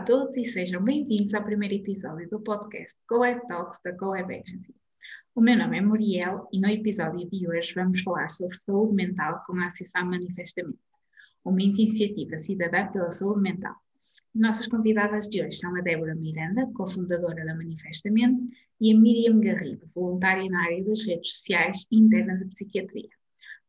[0.00, 4.74] a todos e sejam bem-vindos ao primeiro episódio do podcast CoWeb Talks da CoWeb Agency.
[5.34, 9.44] O meu nome é Muriel e no episódio de hoje vamos falar sobre saúde mental
[9.46, 10.78] com a Associação Manifestamente,
[11.44, 13.74] uma iniciativa cidadã pela saúde mental.
[14.34, 18.42] Nossas convidadas de hoje são a Débora Miranda, cofundadora da Manifestamente,
[18.80, 23.10] e a Miriam Garrido, voluntária na área das redes sociais e interna da psiquiatria.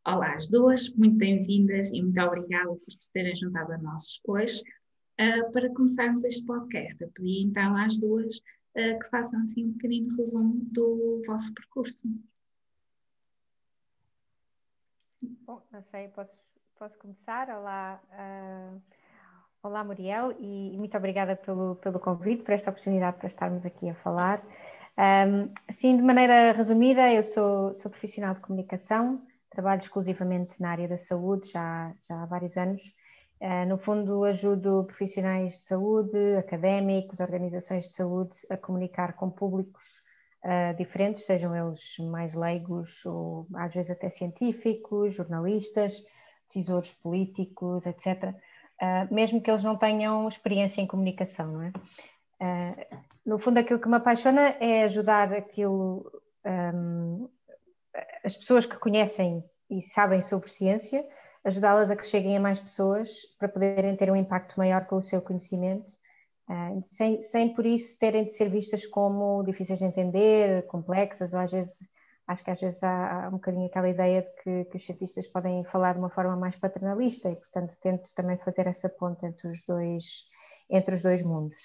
[0.08, 4.64] Olá às duas, muito bem-vindas e muito obrigada por se terem juntado a nós hoje
[5.22, 7.02] uh, para começarmos este podcast.
[7.02, 12.08] Eu pedi então às duas uh, que façam assim um pequenino resumo do vosso percurso.
[15.46, 17.50] Bom, não sei, posso, posso começar?
[17.50, 18.82] Olá, uh,
[19.62, 23.94] olá Muriel, e, muito obrigada pelo, pelo convite, por esta oportunidade para estarmos aqui a
[23.94, 24.44] falar.
[24.98, 30.88] Um, assim, de maneira resumida, eu sou, sou profissional de comunicação, trabalho exclusivamente na área
[30.88, 33.01] da saúde já, já há vários anos eh,
[33.68, 40.04] no fundo, ajudo profissionais de saúde, académicos, organizações de saúde a comunicar com públicos
[40.44, 46.04] uh, diferentes, sejam eles mais leigos ou às vezes até científicos, jornalistas,
[46.48, 48.36] decisores políticos, etc., uh,
[48.80, 51.72] eh, mesmo que eles não tenham experiência em comunicação, não é?
[52.42, 56.12] Uh, no fundo, aquilo que me apaixona é ajudar aquilo,
[56.44, 57.30] um,
[58.24, 61.06] as pessoas que conhecem e sabem sobre ciência
[61.44, 65.02] ajudá-las a que cheguem a mais pessoas para poderem ter um impacto maior com o
[65.02, 65.90] seu conhecimento,
[66.50, 71.40] uh, sem, sem por isso terem de ser vistas como difíceis de entender, complexas, ou
[71.40, 71.80] às vezes,
[72.28, 75.64] acho que às vezes há, um bocadinho aquela ideia de que, que, os cientistas podem
[75.66, 79.64] falar de uma forma mais paternalista e, portanto, tento também fazer essa ponte entre os
[79.64, 80.26] dois,
[80.70, 81.58] entre os dois mundos.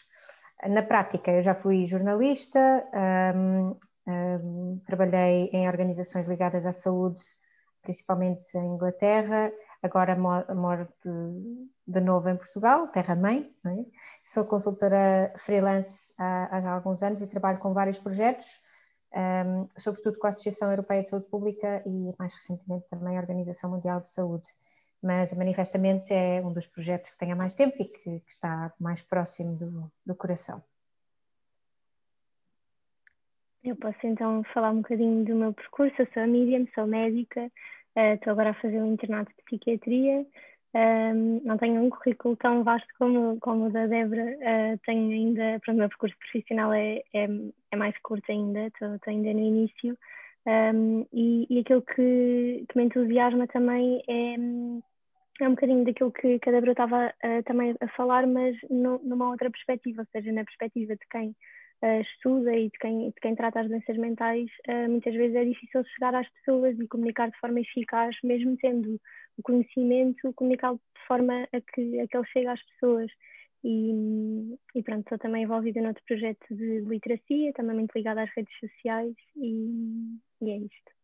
[0.64, 2.58] Na prática, eu já fui jornalista,
[4.86, 7.22] trabalhei em organizações ligadas à saúde,
[7.82, 9.52] principalmente em Inglaterra,
[9.86, 13.50] agora moro de, de novo em Portugal, terra-mãe.
[13.64, 13.84] É?
[14.22, 18.60] Sou consultora freelance há, há, alguns anos e trabalho com vários projetos,
[19.14, 23.70] um, sobretudo com a Associação Europeia de Saúde Pública e mais recentemente também a Organização
[23.70, 24.48] Mundial de Saúde.
[25.02, 28.72] Mas manifestamente é um dos projetos que tenho há mais tempo e que, que está
[28.80, 30.62] mais próximo do, do coração.
[33.66, 35.94] Eu posso então falar um bocadinho do meu percurso.
[35.98, 37.50] Eu sou a Miriam, sou médica,
[37.96, 40.26] Estou uh, agora a fazer um internato de psiquiatria.
[40.74, 44.24] Um, não tenho um currículo tão vasto como, como o da Débora.
[44.24, 47.28] Uh, tenho ainda, para o meu percurso profissional é, é,
[47.70, 49.96] é mais curto ainda, estou ainda no início.
[50.46, 54.34] Um, e, e aquilo que, que me entusiasma também é,
[55.42, 58.98] é um bocadinho daquilo que, que a Débora estava uh, também a falar, mas no,
[59.02, 61.34] numa outra perspectiva, ou seja, na perspectiva de quem
[61.82, 65.44] uh, estuda e de quem, de quem trata as doenças mentais, uh, muitas vezes é
[65.44, 69.00] difícil chegar às pessoas e comunicar de forma eficaz, mesmo tendo
[69.36, 73.10] o conhecimento, comunicar de forma a que, a que ele chegue às pessoas.
[73.64, 78.56] E, e pronto, estou também envolvida noutro projeto de literacia, também muito ligada às redes
[78.60, 80.96] sociais e, e é isto.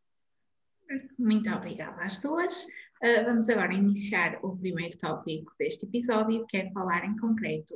[1.19, 2.67] Muito obrigada às duas.
[3.03, 7.75] Uh, vamos agora iniciar o primeiro tópico deste episódio, que é falar em concreto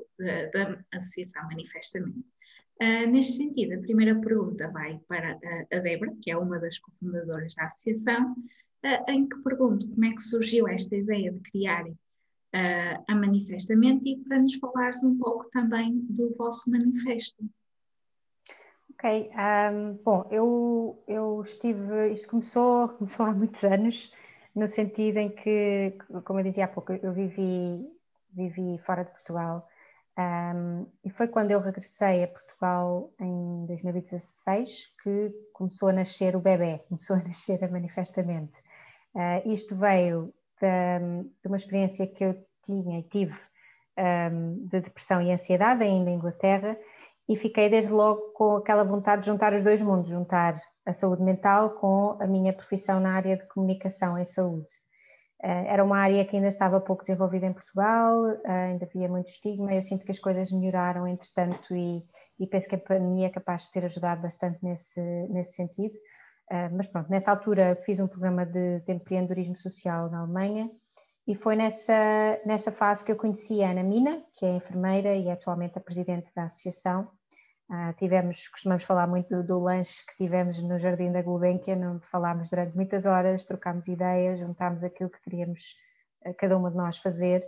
[0.53, 2.36] da Associação Manifestamente.
[2.81, 6.79] Uh, neste sentido, a primeira pergunta vai para a, a Débora, que é uma das
[6.79, 11.87] cofundadoras da associação, uh, em que pergunto como é que surgiu esta ideia de criar
[11.89, 17.45] uh, a Manifestamente e para nos falares um pouco também do vosso manifesto.
[18.93, 24.13] Ok, um, bom, eu, eu estive, isto começou, começou há muitos anos,
[24.55, 27.87] no sentido em que, como eu dizia há pouco, eu vivi,
[28.33, 29.67] vivi fora de Portugal
[30.19, 36.41] um, e foi quando eu regressei a Portugal em 2016 que começou a nascer o
[36.41, 38.59] bebê, começou a nascer a manifestamente.
[39.15, 43.39] Uh, isto veio de, de, uma experiência que eu tinha e tive
[43.99, 46.79] um, de depressão e ansiedade ainda em Inglaterra
[47.29, 51.23] e fiquei desde logo com aquela vontade de juntar os dois mundos, juntar a saúde
[51.23, 54.73] mental com a minha profissão na área de comunicação em saúde.
[55.43, 59.29] Eh, era uma área que ainda estava pouco desenvolvida em Portugal, eh, ainda havia muito
[59.29, 59.73] estigma.
[59.75, 62.05] Eu sinto que as coisas melhoraram entretanto e,
[62.39, 65.95] e penso que a pandemia é capaz de ter ajudado bastante nesse, nesse sentido.
[66.51, 70.71] Eh, mas pronto, nessa altura fiz um programa de, de empreendedorismo social na Alemanha
[71.27, 75.29] e foi nessa, nessa fase que eu conheci a Ana Mina, que é enfermeira e
[75.29, 77.11] é atualmente a presidente da associação,
[77.69, 82.07] Uh, tivemos, costumamos falar muito do, do, lanche que tivemos no Jardim da Gulbenkian, onde
[82.07, 85.75] falámos durante muitas horas, trocámos ideias, juntámos aquilo que queríamos
[86.25, 87.45] uh, cada uma de nós fazer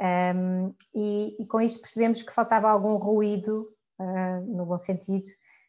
[0.00, 3.68] um, e, e, com isto percebemos que faltava algum ruído,
[3.98, 5.24] uh, no bom sentido,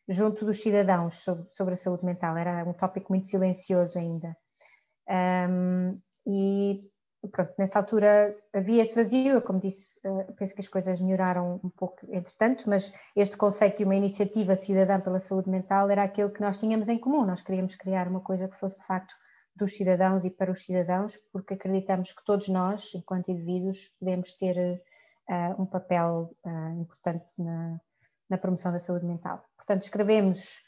[0.08, 4.36] junto dos cidadãos sobre, sobre, a saúde mental, era um tópico muito silencioso ainda.
[5.10, 6.82] Um, e
[7.32, 11.60] pronto, nessa altura havia esse vazio, eu, como disse, uh, penso que as coisas melhoraram
[11.64, 16.30] um pouco entretanto, mas este conceito de uma iniciativa cidadã pela saúde mental era aquele
[16.30, 19.14] que nós tínhamos em comum, nós queríamos criar uma coisa que fosse de facto
[19.58, 24.56] dos cidadãos e para os cidadãos, porque acreditamos que todos nós, enquanto indivíduos, podemos ter
[25.30, 27.80] uh, um papel uh, importante na,
[28.30, 29.44] na, promoção da saúde mental.
[29.58, 30.60] Portanto, escrevemos,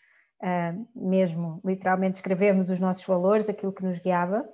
[0.42, 4.50] uh, mesmo literalmente escrevemos os nossos valores, aquilo que nos guiava,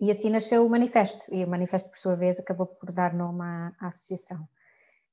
[0.00, 3.42] e assim nasceu o manifesto, e o manifesto, por sua vez, acabou por dar nome
[3.42, 4.48] à, à associação.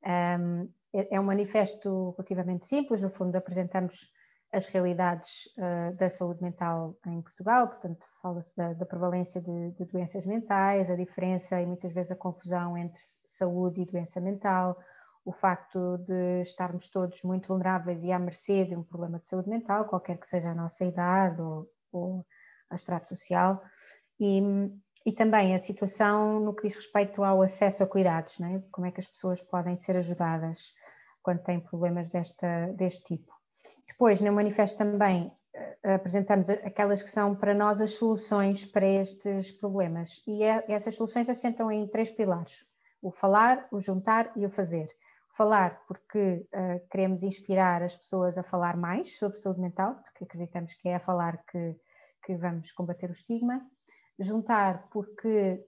[0.06, 4.12] Um, é, é um manifesto relativamente simples, no fundo apresentamos
[4.52, 9.86] as realidades uh, da saúde mental em Portugal, portanto, fala-se da, da, prevalência de, de,
[9.86, 14.76] doenças mentais, a diferença e muitas vezes a confusão entre saúde e doença mental,
[15.24, 19.50] o facto de estarmos todos muito vulneráveis e à mercê de um problema de saúde
[19.50, 22.26] mental, qualquer que seja a nossa idade ou, ou
[22.72, 23.62] a social,
[24.20, 24.42] e,
[25.06, 28.62] e também a situação no que diz respeito ao acesso a cuidados, é?
[28.72, 30.74] como é que as pessoas podem ser ajudadas
[31.22, 33.34] quando têm problemas desta, deste tipo.
[33.88, 35.32] Depois, no manifesto também
[35.84, 40.96] eh, apresentamos aquelas que são para nós as soluções para estes problemas e é, essas
[40.96, 42.66] soluções assentam em três pilares:
[43.02, 44.88] o falar, o juntar e o fazer.
[45.32, 50.74] Falar porque uh, queremos inspirar as pessoas a falar mais sobre saúde mental, porque acreditamos
[50.74, 51.76] que é a falar que,
[52.26, 53.62] que vamos combater o estigma.
[54.20, 55.66] Juntar porque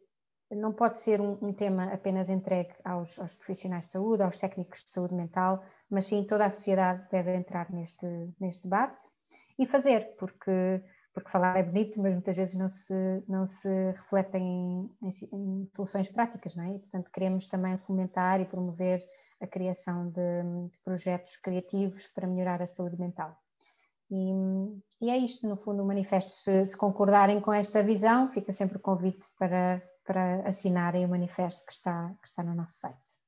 [0.56, 4.84] não pode ser um, um tema apenas entregue aos, aos, profissionais de saúde, aos técnicos
[4.84, 8.06] de saúde mental, mas sim toda a sociedade deve entrar neste,
[8.40, 9.08] neste debate
[9.58, 10.84] e fazer, porque,
[11.14, 15.70] porque falar é bonito, mas muitas vezes não se, não se refletem em, em, em
[15.74, 16.76] soluções práticas, não é?
[16.76, 19.02] E, portanto, queremos também fomentar e promover
[19.40, 23.38] a criação de, de projetos criativos para melhorar a saúde mental.
[24.12, 26.34] E, e, é isto, no fundo, o manifesto.
[26.34, 31.66] Se, se, concordarem com esta visão, fica sempre o convite para, para assinarem o manifesto
[31.66, 33.22] que está, que está no nosso site.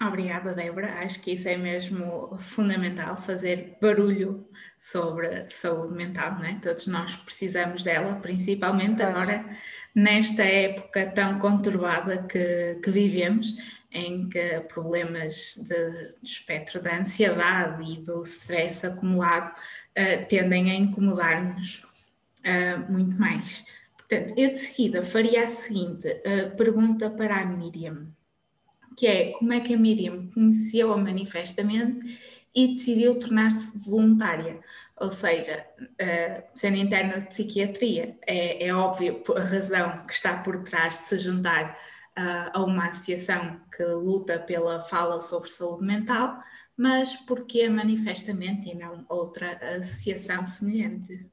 [0.00, 1.00] Obrigada, Débora.
[1.00, 4.48] Acho que isso é mesmo fundamental, fazer barulho
[4.78, 6.54] sobre saúde mental, não é?
[6.54, 9.08] Todos nós precisamos dela, principalmente pois.
[9.08, 9.44] agora
[9.92, 13.56] nesta época tão conturbada que, que vivemos,
[13.90, 15.90] em que problemas de,
[16.20, 21.84] do espectro da ansiedade e do stress acumulado uh, tendem a incomodar-nos
[22.40, 23.64] uh, muito mais.
[23.96, 28.08] Portanto, eu de seguida faria a seguinte uh, pergunta para a Miriam,
[28.96, 32.18] que é como é que a Miriam conheceu a manifestamente
[32.54, 34.58] e decidiu tornar-se voluntária,
[34.96, 35.64] ou seja,
[36.56, 41.18] sendo interna de psiquiatria, é, é óbvio a razão que está por trás de se
[41.18, 41.78] juntar
[42.52, 46.42] a uma associação que luta pela fala sobre saúde mental,
[46.76, 51.26] mas porque manifestamente e não outra associação semelhante?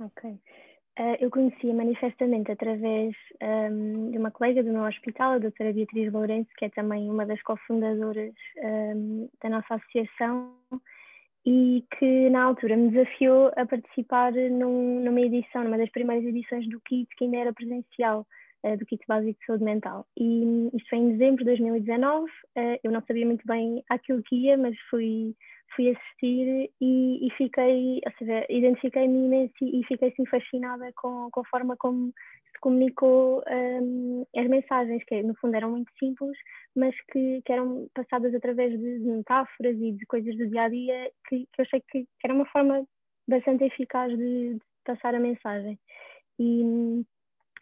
[0.00, 0.38] Ok.
[0.98, 6.10] Uh, eu conhecia manifestamente através um, de uma colega do meu hospital, a doutora Beatriz
[6.10, 10.54] Lourenço, que é também uma das cofundadoras um, da nossa associação
[11.44, 16.66] e que na altura me desafiou a participar num, numa edição, numa das primeiras edições
[16.68, 18.26] do KIT, que ainda era presencial,
[18.74, 20.06] do KIT Básico de Saúde Mental.
[20.16, 22.30] E isto foi em dezembro de 2019, uh,
[22.82, 25.34] eu não sabia muito bem aquilo que ia, mas fui
[25.74, 31.40] fui assistir e, e fiquei, ou seja, identifiquei-me imenso e, fiquei assim fascinada com, com
[31.40, 32.12] a forma como
[32.56, 36.36] se comunicou um, as mensagens, que no fundo eram muito simples,
[36.74, 40.68] mas que, que eram passadas através de, de, metáforas e de coisas do dia a
[40.68, 42.86] dia, que, que eu achei que, que era uma forma
[43.28, 45.78] bastante eficaz de, de passar a mensagem.
[46.38, 47.04] E,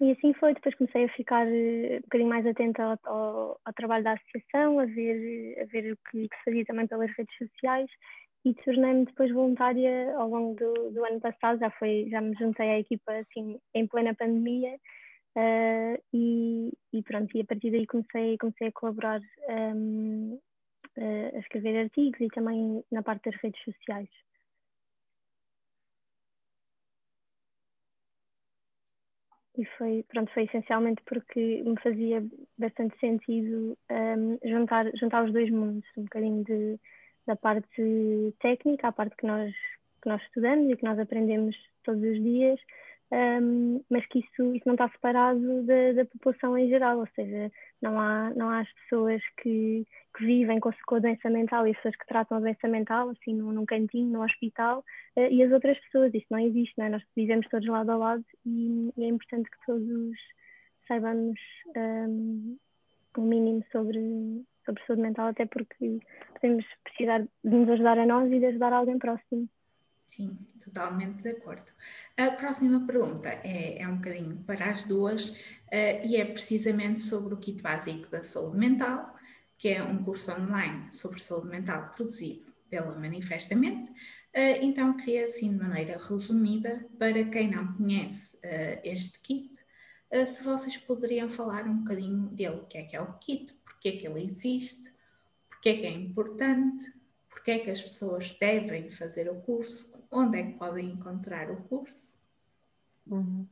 [0.00, 3.72] e assim foi, depois comecei a ficar eh, um bocadinho mais atenta ao, ao, ao
[3.74, 7.36] trabalho da associação, a ver, a ver o que, que, se fazia também pelas redes
[7.38, 7.88] sociais
[8.44, 12.68] e tornei-me depois voluntária ao longo do, do, ano passado, já, foi, já me juntei
[12.70, 14.74] à equipa assim em plena pandemia
[15.36, 20.38] uh, e, e, pronto, e a partir daí comecei, comecei a colaborar um,
[20.96, 24.08] ehm, a escrever artigos e também na parte das redes sociais.
[29.56, 32.24] E foi, pronto, foi essencialmente porque me fazia
[32.58, 36.78] bastante sentido um, juntar, juntar os dois mundos, um bocadinho de,
[37.26, 39.54] da parte técnica, a parte que nós,
[40.02, 42.58] que nós estudamos e que nós aprendemos todos os dias,
[43.12, 47.50] um, mas que isso, isso não está separado da, da, população em geral, ou seja,
[47.80, 51.70] não há, não há as pessoas que, que vivem com, com a doença mental e
[51.70, 54.84] as pessoas que tratam a doença mental, assim, num, num cantinho, no hospital,
[55.16, 56.88] uh, e as outras pessoas, isso não existe, não é?
[56.88, 60.16] nós vivemos todos lado a lado e, e é importante que todos
[60.88, 61.38] saibamos
[61.76, 62.56] um,
[63.16, 64.00] o um mínimo sobre,
[64.64, 66.00] sobre saúde mental, até porque
[66.34, 69.48] podemos precisar de nos ajudar a nós e de ajudar alguém próximo.
[70.06, 71.64] Sim, totalmente de acordo.
[72.16, 75.34] A próxima pergunta é, é um bocadinho para as duas uh,
[76.04, 79.14] e é precisamente sobre o kit básico da saúde mental,
[79.56, 83.90] que é um curso online sobre saúde mental produzido pela Manifestamente.
[83.90, 89.54] Uh, então, queria, assim, de maneira resumida, para quem não conhece uh, este kit,
[90.26, 93.88] se vocês poderiam falar um bocadinho dele, o que é que é o kit, porque
[93.88, 94.92] é que ele existe,
[95.48, 96.84] porque é que é importante,
[97.28, 101.56] porque é que as pessoas devem fazer o curso, onde é que podem encontrar o
[101.64, 102.18] curso?
[103.06, 103.46] Uhum.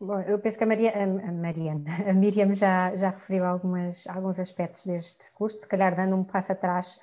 [0.00, 4.38] Bom, eu penso que a, Maria, a, Mariana, a Miriam já, já referiu algumas, alguns
[4.38, 6.98] aspectos deste curso, se calhar dando um passo atrás,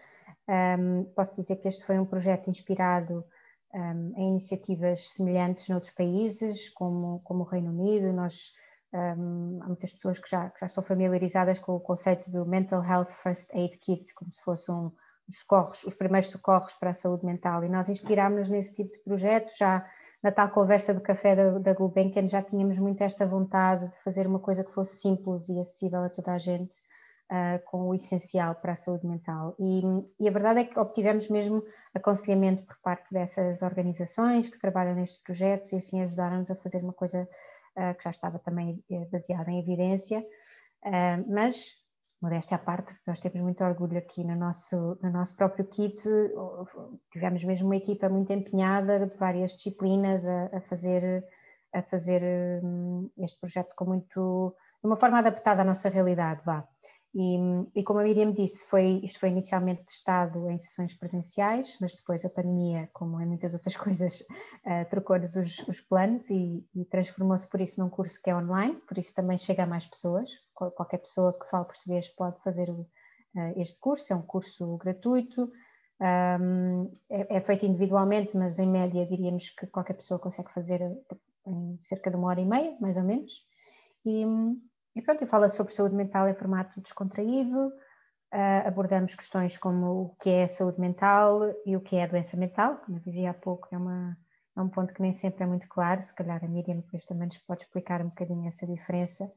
[0.48, 3.24] um, posso dizer que este foi um projeto inspirado
[3.74, 8.54] um, em iniciativas semelhantes noutros países, como, como o Reino Unido, nós
[8.94, 12.84] um, há muitas pessoas que já, que já estão familiarizadas com o conceito do Mental
[12.84, 14.92] Health First Aid Kit, como se fosse um,
[15.32, 17.64] socorros, os primeiros socorros para a saúde mental.
[17.64, 19.86] E nós inspirámos-nos nesse tipo de projeto, já
[20.22, 24.28] na tal conversa de café da, da Gulbenkian já tínhamos muito esta vontade de fazer
[24.28, 26.78] uma coisa que fosse simples e acessível a toda a gente,
[27.32, 29.56] uh, com o essencial para a saúde mental.
[29.60, 29.82] E,
[30.20, 35.22] e, a verdade é que obtivemos mesmo aconselhamento por parte dessas organizações que trabalham nestes
[35.24, 37.28] projetos e assim ajudaram-nos a fazer uma coisa
[37.78, 40.20] uh, que já estava também eh, baseada em evidência.
[40.84, 41.81] Uh, mas
[42.22, 46.02] modéstia à parte, nós temos muito orgulho aqui no nosso, no nosso próprio kit,
[47.12, 51.26] tivemos mesmo uma equipa muito empenhada de várias disciplinas a, a fazer,
[51.74, 52.22] a fazer
[52.64, 56.68] hum, este projeto com muito, de uma forma adaptada à nossa realidade, vá.
[57.14, 57.38] E,
[57.76, 62.24] e, como a Miriam disse, foi, isto foi inicialmente testado em sessões presenciais, mas depois
[62.24, 67.48] a pandemia, como em muitas outras coisas, uh, trocou-nos os, os, planos e, e transformou-se
[67.50, 70.32] por isso num curso que é online, por isso também chega a mais pessoas.
[70.54, 72.88] Qualquer pessoa que fale português pode fazer uh,
[73.58, 75.52] este curso, é um curso gratuito,
[76.02, 80.82] um, é, é, feito individualmente, mas em média diríamos que qualquer pessoa consegue fazer
[81.46, 83.46] em cerca de uma hora e meia, mais ou menos.
[84.06, 84.26] E,
[84.96, 90.30] e pronto, fala sobre saúde mental em formato descontraído, uh, abordamos questões como o que
[90.30, 93.78] é saúde mental e o que é doença mental, como eu dizia há pouco, é,
[93.78, 94.18] uma,
[94.58, 97.28] é um ponto que nem sempre é muito claro, se calhar a Miriam depois também
[97.28, 99.32] nos pode explicar um bocadinho essa diferença.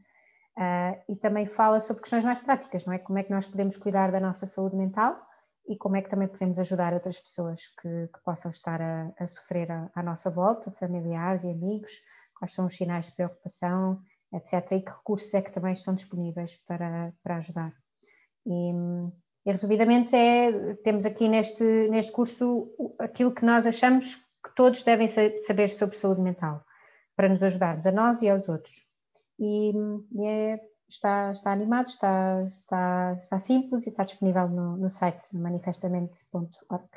[0.56, 2.98] Uh, e também fala sobre questões mais práticas, não é?
[2.98, 5.20] Como é que nós podemos cuidar da nossa saúde mental
[5.66, 9.26] e como é que também podemos ajudar outras pessoas que, que possam estar a, a
[9.26, 11.90] sofrer à, à nossa volta, familiares e amigos,
[12.38, 14.00] quais são os sinais de preocupação,
[14.34, 14.72] etc.
[14.72, 17.72] E que recursos é que também estão disponíveis para, para ajudar.
[18.46, 18.72] E,
[19.46, 25.08] e resumidamente é, temos aqui neste, neste curso aquilo que nós achamos que todos devem
[25.08, 26.64] saber sobre saúde mental,
[27.16, 28.86] para nos ajudarmos a nós e aos outros.
[29.38, 29.72] E,
[30.12, 35.34] e é, está, está animado, está, está, está simples e está disponível no, no site
[35.34, 36.88] manifestamente.org.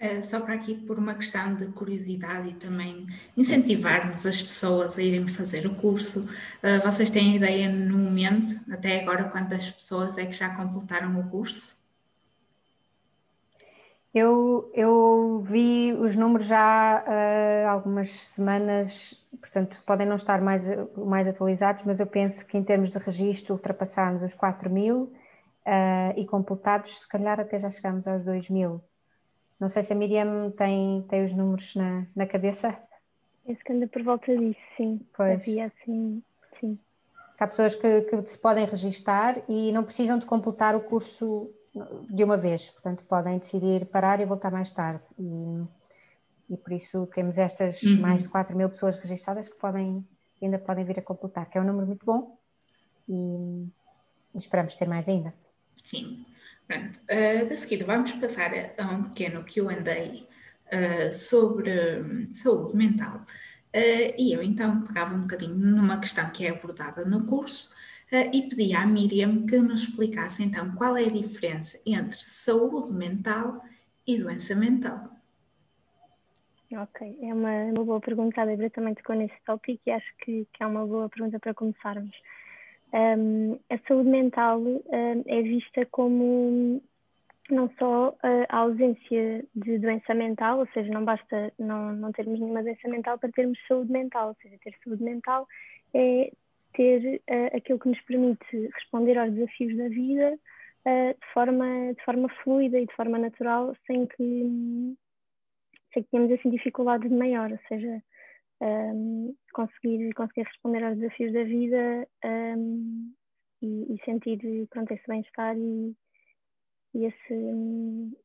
[0.00, 3.04] Uh, só para aqui, por uma questão de curiosidade e também
[3.36, 9.00] incentivarmos as pessoas a irem fazer o curso, uh, vocês têm ideia no momento, até
[9.00, 11.76] agora, quantas pessoas é que já completaram o curso?
[14.14, 20.62] Eu, eu vi os números já há uh, algumas semanas, portanto, podem não estar mais,
[20.96, 25.12] mais atualizados, mas eu penso que em termos de registro ultrapassámos os 4 mil
[26.16, 28.80] e completados, se calhar até já chegámos aos 2 mil.
[29.60, 32.78] Não sei se a Miriam tem, tem os números na, na cabeça.
[33.44, 35.00] Penso que anda por volta disso, sim.
[35.16, 35.42] Pois.
[35.42, 36.22] Havia assim,
[36.60, 36.78] sim.
[37.38, 41.50] Há pessoas que, que se podem registar e não precisam de completar o curso
[42.10, 45.02] de uma vez, portanto podem decidir parar e voltar mais tarde.
[45.18, 45.64] E,
[46.50, 48.00] e por isso temos estas uhum.
[48.00, 50.06] mais de 4 mil pessoas registradas que podem,
[50.42, 52.36] ainda podem vir a completar, que é um número muito bom
[53.08, 53.66] e,
[54.34, 55.32] e esperamos ter mais ainda.
[55.82, 56.24] Sim.
[56.68, 63.24] Pronto, uh, de seguida vamos passar a, um pequeno QA uh, sobre saúde mental.
[63.74, 67.70] Uh, e eu então pegava um bocadinho numa questão que é abordada no curso
[68.12, 72.92] uh, e pedia à Miriam que nos explicasse então qual é a diferença entre saúde
[72.92, 73.64] mental
[74.06, 75.10] e doença mental.
[76.70, 80.46] Ok, é uma, uma boa pergunta, a Débora também tocou nesse tópico e acho que,
[80.52, 82.14] que é uma boa pergunta para começarmos.
[82.92, 86.82] Um, a saúde mental um, é vista como
[87.50, 88.14] não só
[88.48, 93.18] a ausência de doença mental, ou seja, não basta não, não termos nenhuma doença mental
[93.18, 95.46] para termos saúde mental, ou seja, ter saúde mental
[95.94, 96.30] é
[96.74, 100.38] ter uh, aquilo que nos permite responder aos desafios da vida
[100.86, 104.96] uh, de, forma, de forma fluida e de forma natural, sem que,
[105.92, 108.02] sem que tenhamos assim dificuldades de maior, ou seja,
[108.60, 113.14] um, conseguir, conseguir responder aos desafios da vida um,
[113.62, 115.96] e, e, sentir pronto, esse bem-estar e,
[116.94, 117.34] e, esse,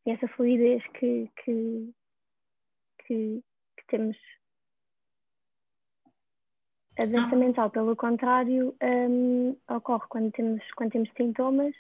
[0.05, 1.93] e essa fluidez que, que,
[3.05, 3.43] que,
[3.77, 4.17] que temos.
[7.01, 7.39] A doença ah.
[7.39, 11.75] mental, pelo contrário, um, ocorre quando temos, quando temos sintomas,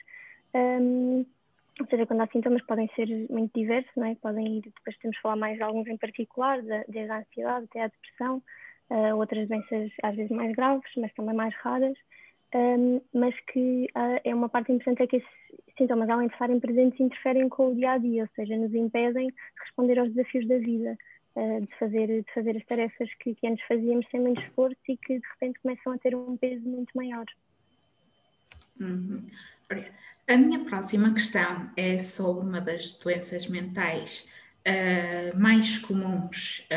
[1.79, 4.15] ou seja, quando há sintomas podem ser muito diversos, não é?
[4.15, 7.83] podem ir, depois temos de falar mais de alguns em particular, desde a ansiedade até
[7.83, 8.41] a depressão,
[8.89, 11.97] uh, outras doenças às vezes mais graves, mas também mais raras,
[12.53, 15.29] um, mas que uh, é uma parte importante é que esses
[15.75, 19.27] sintomas, além de estarem presentes, interferem com o dia a dia, ou seja, nos impedem
[19.27, 20.95] de responder aos desafios da vida,
[21.35, 24.95] uh, de, fazer, de fazer as tarefas que, que antes fazíamos sem muito esforço e
[24.95, 27.25] que de repente começam a ter um peso muito maior.
[28.79, 29.25] Uhum.
[30.27, 34.27] A minha próxima questão é sobre uma das doenças mentais
[34.67, 36.67] uh, mais comuns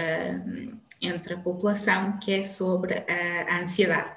[1.00, 4.17] entre a população, que é sobre a ansiedade.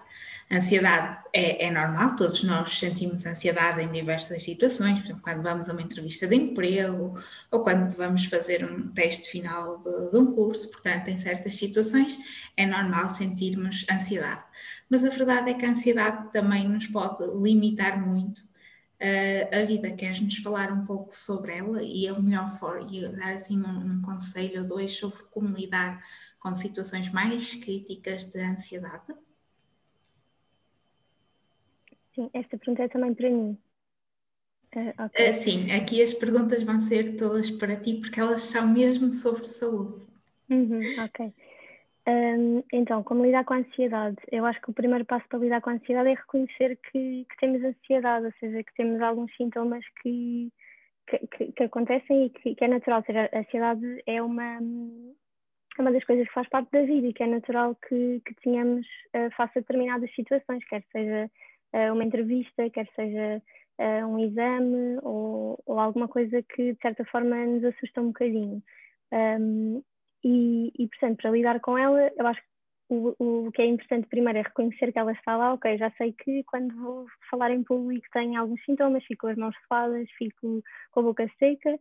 [0.50, 5.44] A ansiedade é, é, normal, todos nós sentimos ansiedade em diversas situações, por exemplo, quando
[5.44, 7.20] vamos a uma entrevista de emprego
[7.52, 12.18] ou quando vamos fazer um teste final de, de um curso, portanto, em certas situações
[12.58, 14.42] é normal sentirmos ansiedade.
[14.90, 19.92] Mas a verdade é que a ansiedade também nos pode limitar muito uh, a vida.
[19.92, 24.02] Queres-nos falar um pouco sobre ela e a melhor forma, e dar assim um, um
[24.02, 26.04] conselho ou dois sobre como lidar
[26.40, 29.14] com situações mais críticas de ansiedade?
[32.16, 33.58] Sim, esta pergunta é também para mim.
[34.76, 35.30] Uh, okay.
[35.30, 39.44] uh, sim, aqui as perguntas vão ser todas para ti, porque elas são mesmo sobre
[39.44, 40.08] saúde.
[40.50, 41.34] Uhum, ok.
[42.10, 44.18] Um, então, como lidar com a ansiedade?
[44.32, 47.38] Eu acho que o primeiro passo para lidar com a ansiedade é reconhecer que, que
[47.40, 50.52] temos ansiedade, ou seja, que temos alguns sintomas que,
[51.08, 53.00] que, que, que acontecem e que, que, é natural.
[53.00, 54.58] Ou seja, a ansiedade é uma,
[55.78, 58.34] é uma das coisas que faz parte da vida e que é natural que, que
[58.42, 61.30] tenhamos uh, face a determinadas situações, quer seja
[61.76, 63.40] uh, uma entrevista, quer seja
[63.78, 68.64] uh, um exame ou, ou, alguma coisa que de certa forma nos assusta um bocadinho.
[69.12, 69.84] Um,
[70.24, 72.48] e, e, portanto, para lidar com ela, eu acho que
[72.90, 76.12] o, o que é importante primeiro é reconhecer que ela está lá, ok, já sei
[76.14, 80.64] que quando vou falar em público tenho alguns sintomas, fico com as mãos suadas, fico
[80.92, 81.80] com a boca seca,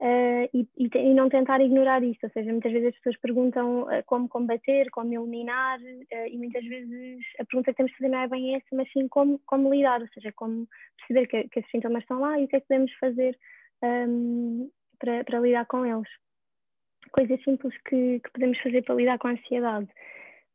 [0.00, 3.82] Uh, e, e, e, não tentar ignorar isto, ou seja, muitas vezes as pessoas perguntam
[3.82, 8.08] uh, como combater, como eliminar, uh, e muitas vezes a pergunta que temos de fazer
[8.08, 11.58] não é bem essa, mas sim como, como lidar, ou seja, como perceber que, que
[11.58, 13.38] esses sintomas estão lá e o que é que podemos fazer
[13.82, 16.08] um, ehm, para, para, lidar com eles.
[17.12, 19.88] Coisas simples que, que, podemos fazer para lidar com a ansiedade.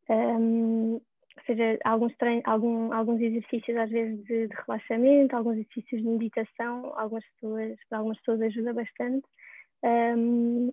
[0.09, 0.93] Um,
[1.37, 6.07] ou seja, alguns, trein, algum, alguns exercícios às vezes de, de, relaxamento, alguns exercícios de
[6.07, 9.27] meditação, algumas pessoas, para algumas pessoas ajuda bastante.
[9.83, 10.71] Um,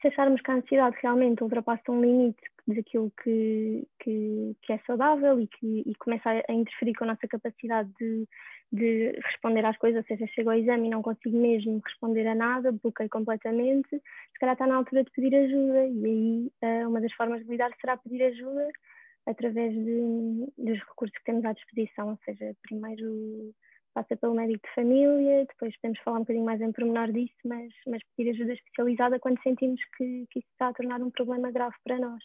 [0.00, 5.40] se acharmos que a ansiedade realmente ultrapassa um limite daquilo que, que, que é saudável
[5.40, 8.26] e que e começa a, interferir com a nossa capacidade de,
[8.72, 12.34] de responder às coisas, ou seja, chego ao exame e não consigo mesmo responder a
[12.34, 17.00] nada, bloqueio completamente, se calhar está na altura de pedir ajuda e aí uh, uma
[17.00, 18.68] das formas de lidar será pedir ajuda
[19.26, 23.54] através de, dos recursos que temos à disposição, ou seja, primeiro
[23.94, 27.72] passa pelo médico de família, depois podemos falar um bocadinho mais em pormenor disso, mas,
[27.86, 31.74] mas pedir ajuda especializada quando sentimos que, que isso está a tornar um problema grave
[31.82, 32.22] para nós.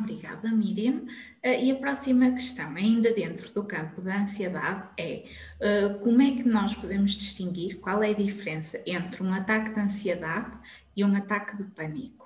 [0.00, 1.04] Obrigada, Miriam.
[1.44, 5.24] Uh, e a próxima questão, ainda dentro do campo da ansiedade, é
[5.60, 9.80] uh, como é que nós podemos distinguir qual é a diferença entre um ataque de
[9.80, 10.58] ansiedade
[10.96, 12.20] e um ataque de pânico?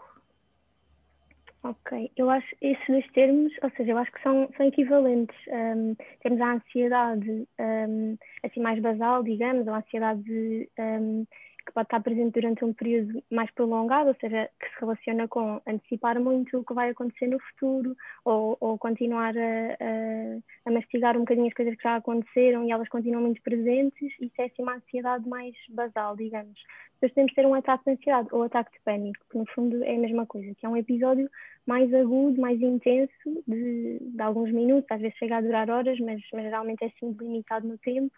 [1.64, 5.37] Ok, eu acho esses dois termos, ou seja, eu acho que são, são equivalentes.
[5.48, 11.26] Um, temos a ansiedade um, assim mais basal, digamos, ou a ansiedade um,
[11.64, 15.61] que pode estar presente durante um período mais prolongado, ou seja, que se relaciona com
[15.66, 21.16] antecipar muito o que vai acontecer no futuro ou, ou continuar a, a, a, mastigar
[21.16, 24.62] um bocadinho as coisas que já aconteceram e elas continuam muito presentes, isso é assim
[24.62, 26.61] uma ansiedade mais basal, digamos.
[27.00, 29.94] Depois de ter um ataque de ansiedade ou ataque de pânico, que no fundo é
[29.94, 31.31] a mesma coisa, que é um episódio
[31.66, 36.20] mais agudo, mais intenso, de, de alguns minutos, às vezes chega a durar horas, mas,
[36.33, 38.14] mas geralmente é assim limitado no tempo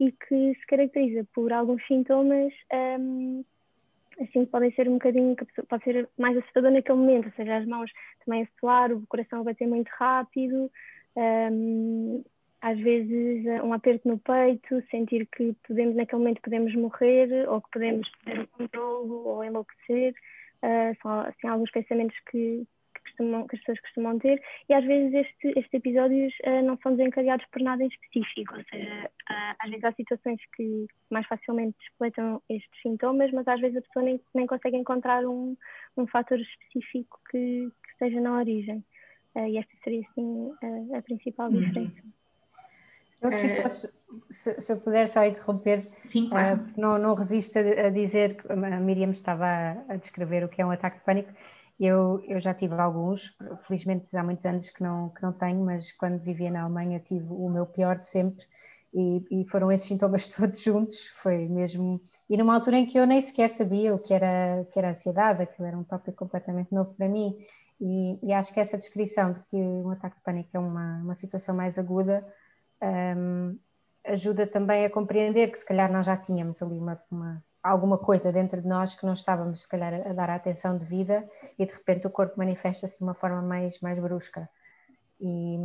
[0.00, 2.52] e que se caracteriza por alguns sintomas
[3.00, 3.44] um,
[4.20, 5.36] assim podem ser um bocadinho,
[5.68, 7.90] pode ser mais assustador naquele momento, ou seja, as mãos
[8.24, 10.70] também a suar, o coração a bater muito rápido,
[11.16, 12.24] um,
[12.60, 17.70] às vezes um aperto no peito, sentir que podemos naquele momento podemos morrer ou que
[17.70, 20.14] podemos perder o controle ou enlouquecer,
[20.62, 22.66] uh, são assim, alguns pensamentos que,
[23.04, 26.96] costumam, que as pessoas costumam ter, e às vezes este, estes episódios uh, não são
[26.96, 31.76] desencadeados por nada em específico, ou seja, uh, às vezes há situações que mais facilmente
[31.78, 35.56] despletam estes sintomas, mas às vezes a pessoa nem, nem consegue encontrar um,
[35.96, 38.84] um fator específico que, que esteja na origem.
[39.34, 40.52] Uh, e esta seria, assim,
[40.96, 41.60] a principal uhum.
[41.60, 42.02] diferença.
[43.24, 43.88] Eu aqui posso,
[44.30, 46.60] se, se, eu puder só interromper, sim, claro.
[46.60, 50.48] uh, não, não resisto a, a, dizer que a Miriam estava a, a, descrever o
[50.48, 51.32] que é um ataque de pânico.
[51.78, 55.90] Eu, eu já tive alguns, felizmente há muitos anos que não, que não tenho, mas
[55.92, 58.46] quando vivia na Alemanha tive o meu pior de sempre
[58.92, 62.00] e, e, foram esses sintomas todos juntos, foi mesmo.
[62.30, 65.42] E numa altura em que eu nem sequer sabia o que era, que era ansiedade,
[65.42, 67.36] aquilo era um tópico completamente novo para mim.
[67.80, 71.14] E, e, acho que essa descrição de que um ataque de pânico é uma, uma
[71.14, 72.24] situação mais aguda
[73.16, 73.58] um,
[74.04, 78.30] ajuda também a compreender que se calhar nós já tínhamos ali uma, uma, alguma coisa
[78.30, 81.26] dentro de nós que não estávamos se calhar a dar a atenção devida
[81.58, 84.48] e de repente o corpo manifesta-se de uma forma mais, mais brusca.
[85.18, 85.56] E,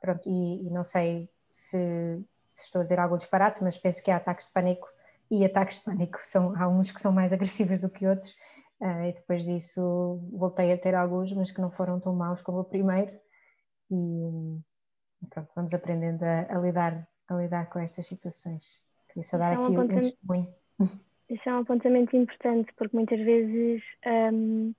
[0.00, 2.20] pronto, e, e não sei se
[2.56, 4.88] estou a dizer algo disparate, mas penso que há ataques de pânico
[5.30, 8.32] e ataques de pânico são, há uns que são mais agressivos do que outros,
[8.80, 12.58] uh, e depois disso voltei a ter alguns, mas que não foram tão maus como
[12.58, 13.16] o primeiro,
[13.88, 14.58] e,
[15.30, 18.82] pronto, vamos aprendendo a, a, lidar, a lidar com estas situações.
[19.06, 20.52] Queria só dar é aqui um, um testemunho.
[21.32, 23.82] Isso é um apontamento importante, porque muitas vezes.
[24.06, 24.74] Um,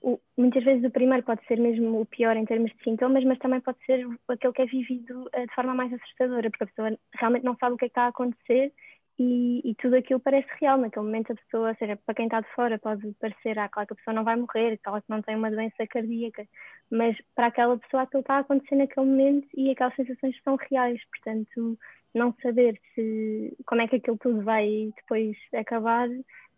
[0.00, 3.36] o, muitas vezes o primeiro pode ser mesmo o pior em termos de sintomas, mas
[3.38, 6.98] também pode ser aquele que é vivido uh, de forma mais assustadora, porque a pessoa
[7.14, 8.72] realmente não sabe o que é que está a acontecer
[9.18, 10.78] e, e, tudo aquilo parece real.
[10.78, 13.88] Naquele momento a pessoa, ou seja, para quem está de fora pode parecer, ah, claro
[13.88, 16.46] que a pessoa não vai morrer, claro que não tem uma doença cardíaca,
[16.90, 21.00] mas para aquela pessoa aquilo está a acontecer naquele momento e aquelas sensações são reais,
[21.10, 21.76] portanto
[22.14, 26.08] não saber se, como é que aquilo tudo vai depois acabar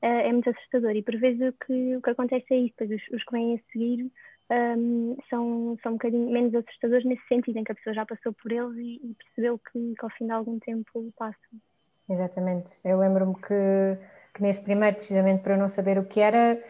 [0.03, 0.93] é, é muito assustador.
[0.93, 3.55] E por vezes o que, o que acontece é isso, pois os, os que vêm
[3.55, 4.11] a seguir
[4.51, 8.33] um, são, são um bocadinho menos assustadores nesse sentido, em que a pessoa já passou
[8.33, 11.61] por eles e, e percebeu que, que, ao fim de algum tempo passam.
[12.09, 12.79] Exatamente.
[12.85, 13.99] Eu lembro-me que,
[14.35, 16.61] que nesse primeiro, precisamente para eu não saber o que era,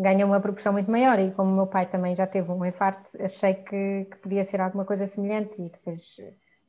[0.00, 3.10] ganhou uma proporção muito maior e como o meu pai também já teve um infarto,
[3.22, 6.16] achei que, que podia ser alguma coisa semelhante e depois,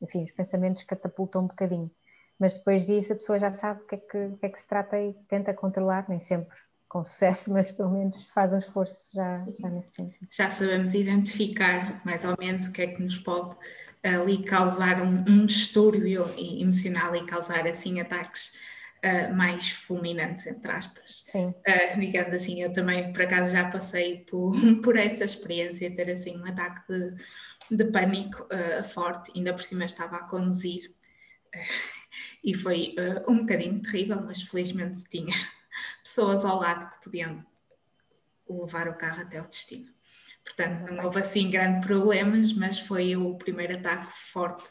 [0.00, 1.90] enfim, os pensamentos catapultam um bocadinho
[2.38, 4.58] mas depois disso a pessoa já sabe o que, é que, o que é que
[4.58, 6.56] se trata e tenta controlar, nem sempre
[6.88, 10.26] com sucesso, mas pelo menos faz um esforço já, já nesse sentido.
[10.30, 13.56] Já sabemos identificar mais ou menos o que é que nos pode
[14.02, 18.52] ali causar um, um distúrbio emocional e causar assim ataques
[19.04, 21.24] uh, mais fulminantes, entre aspas.
[21.26, 21.54] Sim.
[21.66, 24.52] Uh, digamos assim, eu também por acaso já passei por,
[24.84, 27.14] por essa experiência, ter assim um ataque de,
[27.70, 30.92] de pânico uh, forte, ainda por cima estava a conduzir
[32.42, 35.34] e foi uh, um bocadinho terrível, mas felizmente tinha
[36.02, 37.44] pessoas ao lado que podiam
[38.48, 39.92] levar o carro até o destino.
[40.44, 44.70] Portanto, não houve assim grandes problemas, mas foi o primeiro ataque forte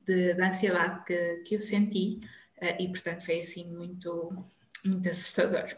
[0.00, 2.20] de, de ansiedade que, que eu senti
[2.62, 4.34] uh, e, portanto, foi assim muito,
[4.84, 5.76] muito assustador.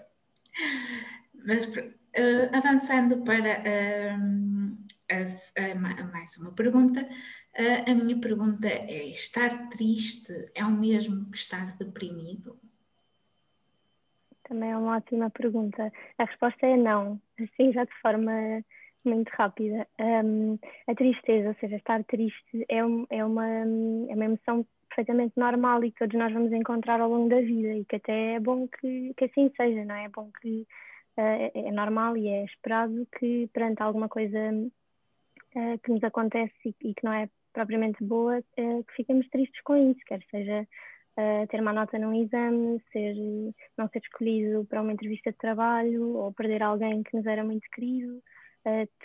[1.44, 4.18] Mas uh, avançando para a,
[6.12, 7.08] mais uma pergunta,
[7.86, 12.58] a minha pergunta é: estar triste é o mesmo que estar deprimido?
[14.44, 15.92] Também é uma ótima pergunta.
[16.18, 18.32] A resposta é não, assim já de forma
[19.04, 19.86] muito rápida.
[19.98, 23.64] Um, a tristeza, ou seja, estar triste é, um, é, uma, é
[24.14, 27.84] uma emoção perfeitamente normal e que todos nós vamos encontrar ao longo da vida e
[27.84, 30.04] que até é bom que, que assim seja, não é?
[30.04, 30.66] É bom que
[31.16, 34.38] uh, é, normal e é esperado que perante alguma coisa
[35.56, 39.60] uh, que nos acontece e, e, que não é propriamente boa, uh, que fiquemos tristes
[39.62, 40.66] com isso, quer seja
[41.18, 43.14] uh, ter uma nota num exame, ser,
[43.76, 47.68] não ser escolhido para uma entrevista de trabalho ou perder alguém que nos era muito
[47.70, 48.22] querido.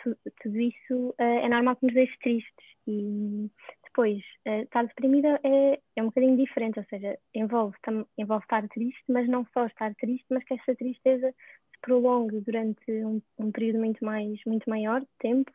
[0.03, 3.49] Tu, tudo isso é normal que nos deixe tristes e
[3.85, 9.03] depois estar deprimida é, é um bocadinho diferente, ou seja, envolve, tam, envolve estar triste,
[9.09, 11.33] mas não só estar triste, mas que essa tristeza
[11.81, 15.51] prolongue durante um, um período muito mais muito maior de tempo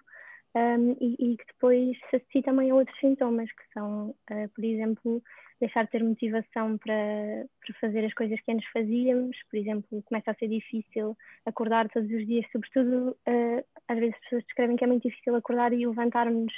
[0.54, 4.64] um, e, e, que depois se associa também a outros sintomas, que são, uh, por
[4.64, 5.22] exemplo,
[5.58, 10.30] deixar de ter motivação para, para fazer as coisas que antes fazíamos, por exemplo, começa
[10.30, 14.84] a ser difícil acordar todos os dias, sobretudo, uh, às vezes as pessoas descrevem que
[14.84, 16.52] é muito difícil acordar e levantarmos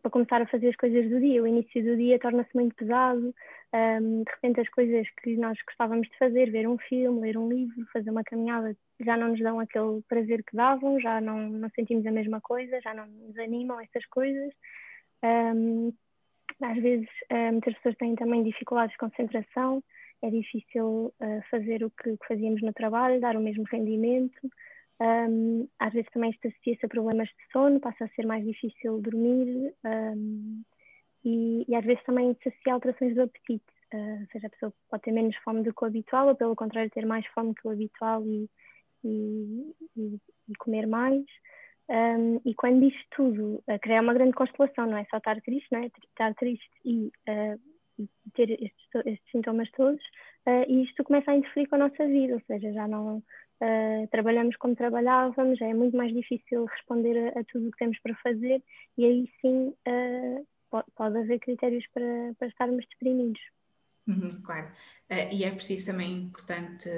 [0.00, 1.42] para começar a fazer as coisas do dia.
[1.42, 3.34] O início do dia torna-se muito pesado,
[3.74, 7.48] um, de repente as coisas que nós gostávamos de fazer, ver um filme, ler um
[7.48, 11.70] livro, fazer uma caminhada, já não nos dão aquele prazer que davam, já não, não
[11.70, 14.52] sentimos a mesma coisa, já não nos animam essas coisas.
[15.22, 15.92] Um,
[16.62, 17.08] às vezes
[17.52, 19.82] muitas pessoas têm também dificuldades de concentração,
[20.22, 24.48] é difícil uh, fazer o que, que fazíamos no trabalho, dar o mesmo rendimento.
[25.00, 29.00] Um, às vezes também isto associa-se a problemas de sono, passa a ser mais difícil
[29.00, 30.62] dormir um,
[31.24, 34.50] e, e, às vezes também se associa a alterações do apetite, uh, ou seja, a
[34.50, 37.54] pessoa pode ter menos fome do que o habitual ou pelo contrário ter mais fome
[37.54, 38.48] que o habitual e,
[39.02, 41.24] e, e comer mais.
[41.88, 45.68] Um, e quando isto tudo uh, cria uma grande constelação, não é só estar triste,
[45.70, 45.86] não é?
[45.86, 47.60] Estar triste e, uh,
[47.98, 50.02] e ter estes, estes, sintomas todos,
[50.46, 53.22] uh, e isto começa a interferir com a nossa vida, ou seja, já não
[54.10, 58.14] trabalhamos como trabalhávamos, é muito mais difícil responder a, a tudo o que temos para
[58.16, 58.62] fazer,
[58.98, 59.74] e aí sim
[60.70, 63.40] pode, pode haver critérios para, para estarmos deprimidos.
[64.06, 64.66] Uhum, claro,
[65.10, 66.88] uh, e é preciso também importante,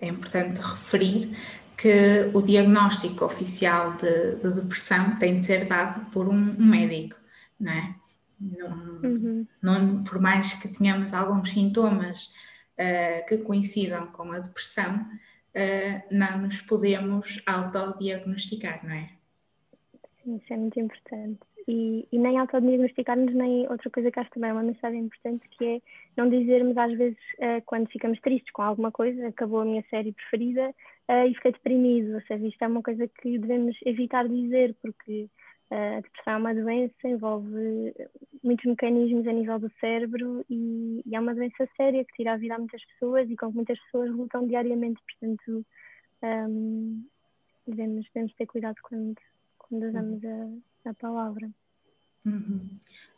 [0.00, 1.34] é importante referir
[1.76, 7.16] que o diagnóstico oficial de, de depressão tem de ser dado por um, um médico,
[7.58, 7.94] não é?
[8.38, 9.46] Não, uhum.
[9.62, 12.26] não, por mais que tenhamos alguns sintomas
[12.78, 15.08] uh, que coincidam com a depressão, uh,
[16.10, 19.10] não nos podemos autodiagnosticar, não é?
[20.22, 24.50] Sim, isso é muito importante e, e nem autodiagnosticar-nos, nem outra coisa que acho também
[24.50, 25.80] é uma mensagem importante, que é
[26.16, 30.12] não dizermos às vezes uh, quando ficamos tristes com alguma coisa, acabou a minha série
[30.12, 30.70] preferida
[31.08, 35.28] uh, e fiquei deprimido, ou seja, isto é uma coisa que devemos evitar dizer, porque
[35.70, 37.94] a depressão é uma doença, envolve
[38.42, 42.36] muitos mecanismos a nível do cérebro e, e, é uma doença séria que tira a
[42.36, 45.66] vida a muitas pessoas e com que muitas pessoas lutam diariamente, portanto
[46.22, 47.04] um,
[47.66, 49.16] devemos, devemos ter cuidado quando,
[49.58, 51.50] quando usamos a a palavra.
[52.24, 52.68] Uhum.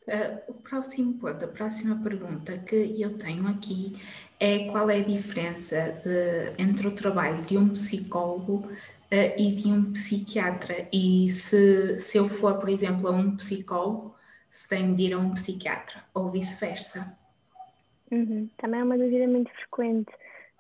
[0.06, 3.96] Uh, o próximo ponto, a próxima pergunta que eu tenho aqui
[4.38, 8.68] é qual é a diferença de, entre o trabalho de um psicólogo
[9.12, 14.14] uh, e de um psiquiatra e se, se eu for, por exemplo, a um psicólogo,
[14.50, 17.16] se tenho de ir a um psiquiatra ou vice-versa.
[18.10, 18.48] Uhum.
[18.56, 20.10] Também é uma dúvida muito frequente.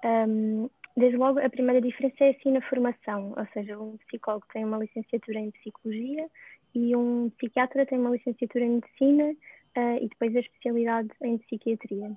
[0.04, 4.64] Um, desde logo, a primeira diferença é assim na formação, ou seja, um psicólogo tem
[4.64, 6.28] uma licenciatura em psicologia
[6.74, 9.24] e um psiquiatra tem uma licenciatura em medicina
[9.76, 12.12] uh, e depois a especialidade em psiquiatria.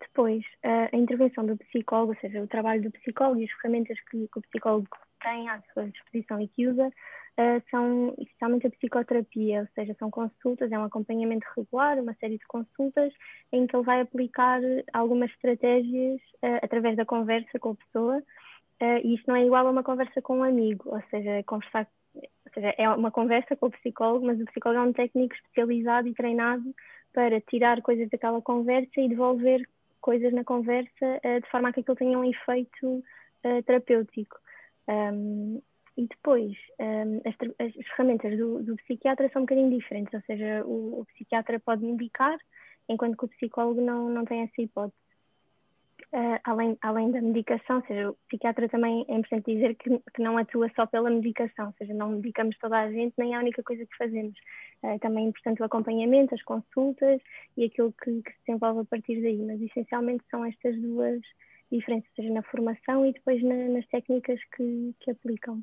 [0.00, 3.98] Depois, uh, a intervenção do psicólogo, ou seja, o trabalho do psicólogo e as ferramentas
[4.10, 4.88] que, que o psicólogo
[5.20, 10.10] tem à sua disposição e que usa, uh, são essencialmente a psicoterapia, ou seja, são
[10.10, 13.12] consultas, é um acompanhamento regular, uma série de consultas,
[13.52, 14.60] em que ele vai aplicar
[14.92, 16.20] algumas estratégias
[16.62, 18.22] através da conversa com a pessoa,
[19.02, 22.52] e isto não é igual a uma conversa com um amigo, ou seja, conversar ou
[22.54, 26.14] seja, é uma conversa com o psicólogo, mas o psicólogo é um técnico especializado e
[26.14, 26.74] treinado
[27.12, 29.66] para tirar coisas daquela conversa e devolver
[30.00, 34.36] coisas na conversa uh, de forma a que aquilo tenha um efeito uh, terapêutico.
[34.88, 35.62] Um,
[35.96, 40.64] e depois, um, as, as, ferramentas do, do, psiquiatra são um bocadinho diferentes, ou seja,
[40.64, 42.38] o, o, psiquiatra pode indicar,
[42.88, 44.96] enquanto que o psicólogo não, não tem essa hipótese
[46.12, 50.22] uh, além, além da medicação, ou seja, o psiquiatra também é importante dizer que, que
[50.22, 53.40] não atua só pela medicação, ou seja, não medicamos toda a gente, nem é a
[53.40, 54.38] única coisa que fazemos.
[54.82, 57.20] Uh, também é importante o acompanhamento, as consultas
[57.56, 61.20] e aquilo que, que se desenvolve a partir daí, mas essencialmente são estas duas
[61.70, 65.62] diferenças, ou seja, na formação e depois na, nas técnicas que, que aplicam.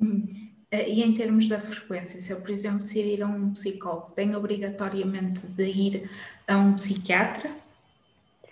[0.00, 0.26] Hum.
[0.70, 4.10] Eh, e em termos da frequência, se eu, por exemplo, decidir ir a um psicólogo,
[4.10, 6.10] tenho obrigatoriamente de ir
[6.46, 7.50] a um psiquiatra?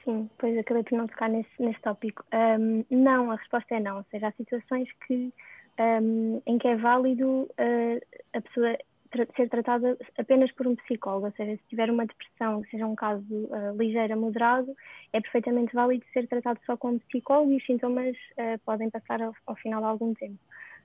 [0.04, 2.24] Sim, pois acabei por não tocar nesse, nesse tópico.
[2.32, 3.96] Um, não, a resposta é não.
[3.98, 5.32] Ou seja, há situações que,
[5.80, 8.00] um, em que é válido uh,
[8.34, 8.76] a pessoa
[9.14, 11.26] tra ser tratada apenas por um psicólogo.
[11.26, 14.74] Ou seja, se tiver uma depressão, que seja um caso uh, ligeiro a moderado,
[15.12, 19.22] é perfeitamente válido ser tratado só com um psicólogo e os sintomas uh, podem passar
[19.22, 20.38] ao, ao, final de algum tempo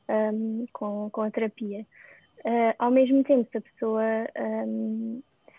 [0.08, 1.86] um, com, com a terapia.
[2.78, 4.28] ao mesmo tempo, se a pessoa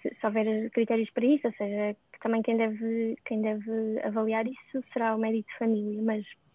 [0.03, 4.85] se, se houver critérios para isso, ou seja, também quem deve, quem deve avaliar isso
[4.93, 6.50] será o médico de família, mas uh,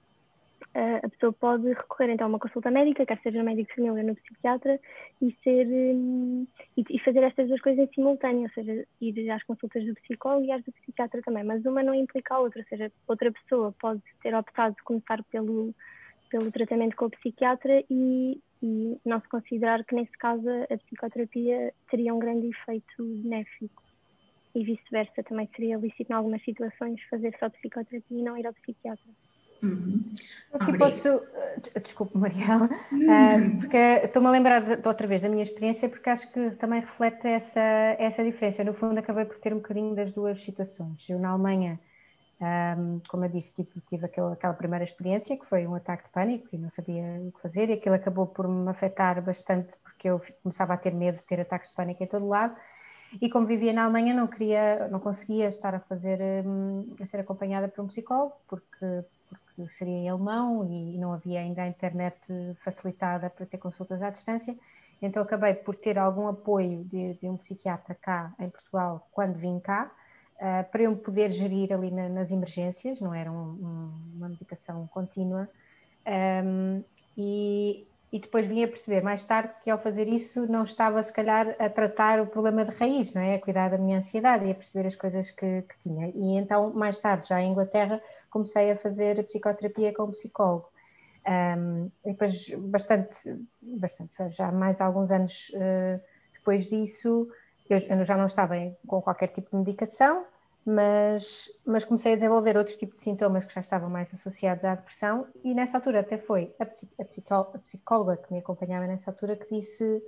[0.75, 4.01] a pessoa pode recorrer então a uma consulta médica, quer seja no médico de família
[4.01, 4.79] ou no psiquiatra,
[5.21, 9.43] e, ser, um, e, e, fazer estas duas coisas em simultâneo, ou seja, ir às
[9.43, 12.67] consultas do psicólogo e às do psiquiatra também, mas uma não implica a outra, ou
[12.67, 15.73] seja, outra pessoa pode ter optado de começar pelo,
[16.29, 21.73] pelo tratamento com o psiquiatra e, e não se considerar que nesse caso a psicoterapia
[21.89, 23.81] teria um grande efeito benéfico
[24.53, 25.23] e vice-versa.
[25.23, 29.11] Também seria lícito, em algumas situações, fazer só psicoterapia e não ir ao psiquiatra.
[29.61, 30.03] Uhum.
[30.53, 31.07] Aqui posso.
[31.07, 32.99] Eh, desculpe, Mariela, uhum.
[33.55, 36.81] uh, porque estou-me a lembrar de, outra vez da minha experiência, porque acho que também
[36.81, 37.59] reflete essa,
[37.99, 38.63] essa diferença.
[38.63, 41.09] No fundo, acabei por ter um bocadinho das duas situações.
[41.09, 41.79] Eu, na Alemanha,
[42.77, 46.09] um, como eu disse, tive, tive aquela, aquela, primeira experiência, que foi um ataque de
[46.11, 50.09] pânico e não sabia o que fazer, e aquilo acabou por me afetar bastante, porque
[50.09, 52.55] eu começava a ter medo de ter ataques de pânico em todo lado
[53.21, 57.19] e como vivia na Alemanha não queria, não conseguia estar a fazer, hum, a ser
[57.19, 58.85] acompanhada por um psicólogo, porque,
[59.55, 62.17] porque seria em alemão e não havia ainda a internet
[62.63, 64.55] facilitada para ter consultas à distância,
[65.01, 69.59] então acabei por ter algum apoio de, de um psiquiatra cá em Portugal quando vim
[69.59, 69.91] cá,
[70.35, 74.87] uh, para eu poder gerir ali na, nas emergências, não era um, um, uma medicação
[74.87, 75.49] contínua,
[76.43, 76.83] um,
[77.17, 81.11] e, e depois vim a perceber mais tarde que ao fazer isso não estava se
[81.11, 83.35] calhar a tratar o problema de raiz, não é?
[83.35, 86.07] A cuidar da minha ansiedade e a perceber as coisas que, que tinha.
[86.09, 88.01] E então, mais tarde, já em Inglaterra,
[88.35, 90.67] comecei a fazer psicoterapia com um psicólogo.
[91.25, 93.15] Um, depois, bastante,
[93.61, 96.01] bastante, já mais alguns anos uh,
[96.33, 97.29] depois disso,
[97.69, 100.25] eu, eu já não estava em, com qualquer tipo de medicação,
[100.65, 104.75] mas, mas comecei a desenvolver outros tipos de sintomas que já estavam mais associados à
[104.75, 109.37] depressão e nessa altura até foi a, a, a psicóloga que me acompanhava nessa altura
[109.37, 110.03] que disse,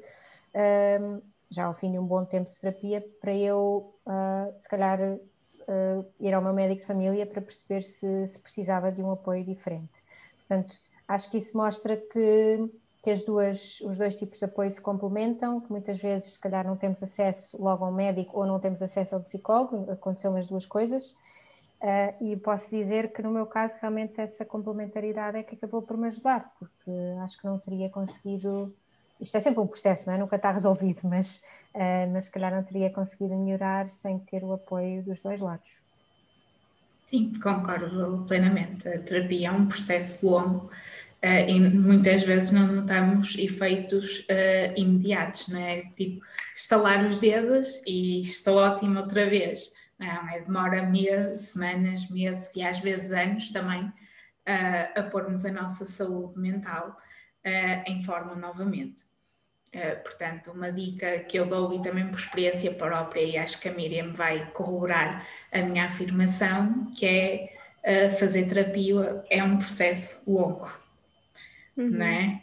[1.02, 5.00] um, já ao fim de um bom tempo de terapia, para eu uh, se calhar
[5.68, 9.44] uh, ir ao meu médico de família para perceber se, se precisava de um apoio
[9.44, 9.92] diferente.
[10.38, 10.78] Portanto,
[11.08, 12.70] acho que isso mostra que
[13.08, 16.68] que as duas, os dois tipos de apoio se complementam, que muitas vezes se calhar
[16.68, 20.66] não temos acesso logo ao médico ou não temos acesso ao psicólogo, aconteceu as duas
[20.66, 21.12] coisas,
[21.82, 25.96] uh, e posso dizer que no meu caso realmente essa complementaridade é que acabou por
[25.96, 26.92] me ajudar, porque
[27.24, 28.76] acho que não teria conseguido,
[29.20, 30.18] isto é sempre um processo, não é?
[30.18, 31.42] nunca está resolvido, mas,
[31.74, 35.82] uh, mas se calhar não teria conseguido melhorar sem ter o apoio dos dois lados.
[37.06, 38.88] Sim, concordo plenamente.
[38.88, 40.70] A terapia é um processo longo
[41.18, 45.82] Uh, e muitas vezes não notamos efeitos uh, imediatos, não é?
[45.96, 46.24] Tipo,
[46.56, 49.74] estalar os dedos e estou ótimo outra vez.
[49.98, 50.42] Não, é?
[50.42, 53.92] Demora meses, semanas, meses e às vezes anos também
[54.96, 56.96] a pormos a nossa saúde mental
[57.86, 59.04] em forma novamente.
[60.04, 63.74] portanto, uma dica que eu dou e também por experiência própria, e acho que a
[63.74, 70.70] Miriam vai corroborar a minha afirmação, que é fazer terapia é um processo longo
[71.78, 71.90] uhum.
[71.90, 72.42] né?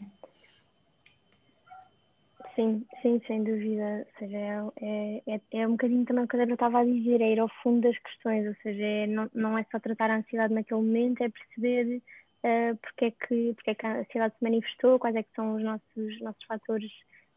[2.55, 4.07] Sim, sim, sem dúvida.
[4.07, 4.39] Ou seja,
[4.81, 7.41] é, é, é um bocadinho também o que a Débora estava a dizer, é ir
[7.41, 10.81] ao fundo das questões, ou seja, é, não, não é só tratar a ansiedade naquele
[10.81, 12.01] momento, é perceber
[12.45, 15.57] uh, porque, é que, porque é que a ansiedade se manifestou, quais é que são
[15.57, 16.93] os nossos, nossos fatores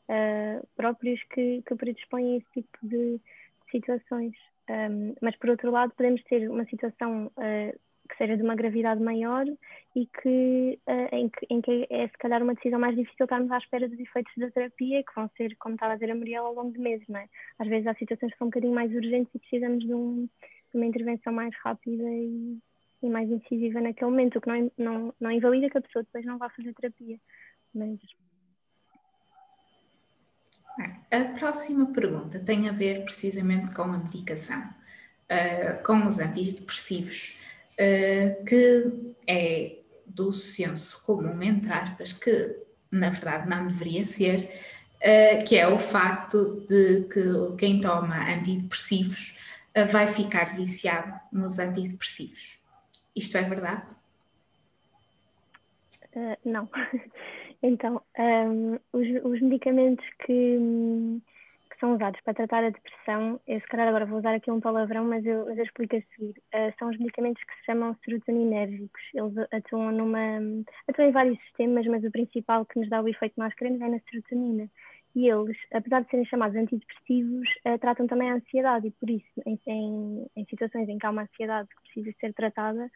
[0.09, 3.19] uh, próprios que, que predispõem a esse tipo de
[3.71, 4.35] situações.
[4.69, 9.01] Um, mas por outro lado, podemos ter uma situação uh, que seja de uma gravidade
[9.01, 9.45] maior
[9.95, 13.51] e que, uh, em, que, em que é se calhar uma decisão mais difícil estarmos
[13.51, 16.45] à espera dos efeitos da terapia, que vão ser, como estava a dizer a Muriel,
[16.45, 17.27] ao longo de meses, não é?
[17.59, 20.27] Às vezes há situações que são um bocadinho mais urgentes e precisamos de, um,
[20.71, 22.57] de uma intervenção mais rápida e,
[23.01, 26.25] e, mais incisiva naquele momento, o que não, não, não invalida que a pessoa depois
[26.25, 27.19] não vá fazer terapia.
[27.73, 27.99] Mas...
[31.11, 37.39] A próxima pergunta tem a ver precisamente com a medicação, uh, com os antidepressivos.
[37.73, 42.57] Uh, que é do senso comum, entre aspas, que
[42.91, 44.49] na verdade não deveria ser,
[44.95, 49.37] uh, que é o facto de que quem toma antidepressivos
[49.91, 52.59] vai ficar viciado nos antidepressivos.
[53.17, 53.83] Isto é verdade?
[56.45, 56.67] não.
[57.61, 60.57] então, um, os, os medicamentos que
[61.77, 64.59] que são usados para tratar a depressão, eu se calhar agora vou usar aqui um
[64.59, 66.33] palavrão, mas eu, mas eu explico a seguir.
[66.53, 69.01] Uh, são os medicamentos que se chamam serotoninérgicos.
[69.13, 70.39] Eles atuam numa.
[70.87, 73.79] atuam em vários sistemas, mas o principal que nos dá o efeito que nós queremos
[73.81, 74.67] é na serotonina.
[75.17, 79.41] E eles, apesar de serem chamados antidepressivos, uh, tratam também a ansiedade, e por isso,
[79.47, 82.87] em, em, em, situações em que há uma ansiedade que precisa ser tratada,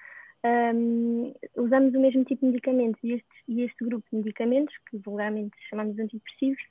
[0.45, 3.03] um, usamos o mesmo tipo de medicamentos.
[3.03, 6.61] E este, e este grupo de medicamentos, que vulgarmente chamamos antidepressivos,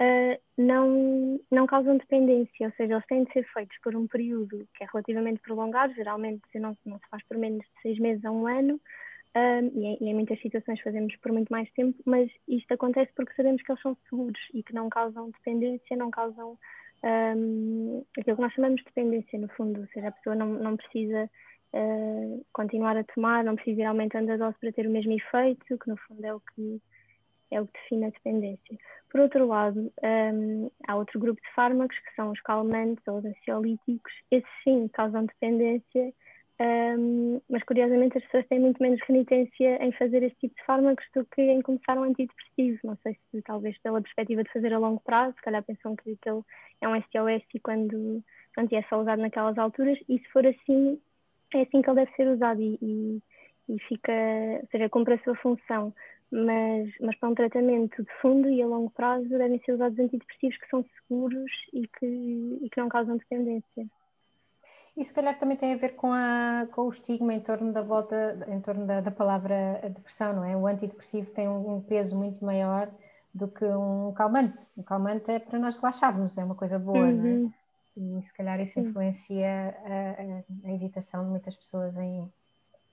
[0.00, 4.64] uh, não, não causam dependência, ou seja, eles têm de ser feitos por um período
[4.76, 8.30] que é relativamente prolongado, geralmente não, não se faz por menos de seis meses a
[8.30, 8.80] um ano,
[9.34, 13.34] e, em, e, em, muitas situações fazemos por muito mais tempo, mas isto acontece porque
[13.34, 16.58] sabemos que eles são seguros e que não causam dependência, não causam
[17.04, 20.76] um, aquilo que nós chamamos de dependência, no fundo, ou seja, a pessoa não, não
[20.76, 21.30] precisa
[21.72, 25.78] uh, continuar a tomar, não precisa ir aumentando a dose para ter o mesmo efeito,
[25.78, 26.80] que no fundo é o que
[27.52, 28.78] é o que define a dependência.
[29.10, 33.24] Por outro lado, um, há outro grupo de fármacos que são os calmantes ou os
[33.24, 34.12] ansiolíticos.
[34.30, 36.14] Esses sim causam dependência,
[36.60, 41.06] um, mas curiosamente as pessoas têm muito menos renitência em fazer este tipo de fármacos
[41.14, 42.78] do que em começar um antidepressivo.
[42.84, 46.10] Não sei se talvez pela perspectiva de fazer a longo prazo, se calhar pensam que
[46.10, 46.42] ele
[46.82, 48.22] é um SOS e quando,
[48.54, 51.00] quando é só usado naquelas alturas, e se for assim,
[51.54, 53.22] é assim que ele deve ser usado e, e,
[53.68, 54.12] e fica,
[54.60, 55.94] ou seja, cumpre a sua função
[56.30, 60.56] mas, mas para um tratamento de fundo e a longo prazo devem ser usados antidepressivos
[60.58, 62.06] que são seguros e que,
[62.62, 63.86] e que não causam dependência.
[65.00, 67.80] E se calhar também tem a ver com, a, com o estigma em torno da
[67.80, 70.54] volta, em torno da, da palavra depressão, não é?
[70.54, 72.86] O antidepressivo tem um, um, peso muito maior
[73.32, 74.68] do que um calmante.
[74.76, 77.16] O calmante é para nós relaxarmos, é uma coisa boa, uhum.
[77.16, 77.30] não é?
[77.96, 78.18] Uhum.
[78.18, 82.30] E se calhar isso influencia a, a, a hesitação de muitas pessoas em,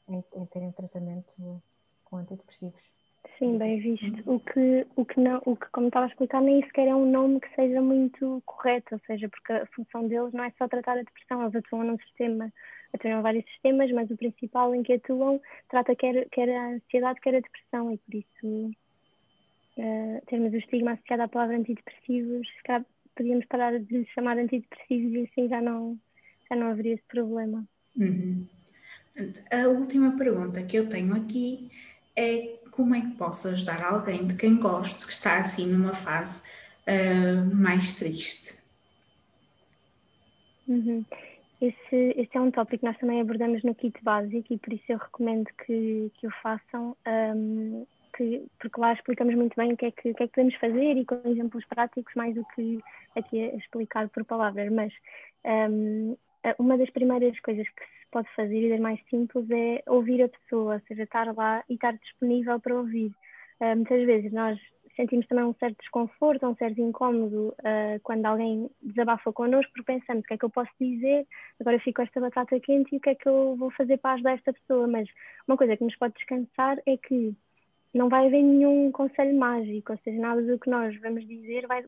[0.08, 1.62] em, em terem um tratamento
[2.06, 2.97] com antidepressivos.
[3.38, 4.24] Sim, bem visto.
[4.26, 7.10] O que, o que, não, o que, como estava a explicar, nem sequer é um
[7.10, 10.94] nome que seja muito correto, ou seja, porque a função deles não é só tratar
[10.94, 12.52] a depressão, eles atuam num sistema,
[12.94, 17.22] atuam em vários sistemas, mas o principal em que atuam trata quer, quer a ansiedade,
[17.22, 18.72] quer a depressão, e por isso
[19.78, 25.14] uh, termos o estigma associado à palavra antidepressivos, se calhar podíamos parar de chamar antidepressivos
[25.14, 25.98] e assim já não,
[26.50, 27.68] já não haveria esse problema.
[27.96, 28.48] Uhum.
[29.52, 31.72] A última pergunta que eu tenho aqui
[32.18, 36.42] é como é que posso ajudar alguém de quem gosto que está assim numa fase
[36.88, 38.58] uh, mais triste?
[40.68, 41.06] Uhum.
[41.62, 44.84] Esse, esse, é um tópico que nós também abordamos no kit básico e por isso
[44.90, 49.86] eu recomendo que, que o façam, um, que, porque lá explicamos muito bem o que,
[49.86, 52.80] é que, o que é que podemos fazer e com exemplos práticos mais do que
[53.16, 54.72] aqui explicar por palavras.
[54.72, 54.94] Mas
[55.44, 56.16] um,
[56.58, 60.76] uma das primeiras coisas que pode fazer e das mais simples é ouvir a pessoa,
[60.76, 63.12] ou seja, estar lá e estar disponível para ouvir.
[63.60, 64.60] Uh, muitas vezes nós
[64.96, 70.24] sentimos também um certo desconforto, um certo incómodo uh, quando alguém desabafa connosco, porque pensamos
[70.24, 71.26] o que é que eu posso dizer,
[71.60, 74.16] agora fico com esta batata quente e o que é que eu vou fazer para
[74.16, 74.88] ajudar esta pessoa.
[74.88, 75.08] Mas
[75.48, 77.34] uma coisa que nos pode descansar é que
[77.94, 81.86] não vai haver nenhum conselho mágico, ou seja, nada do que nós vamos dizer vai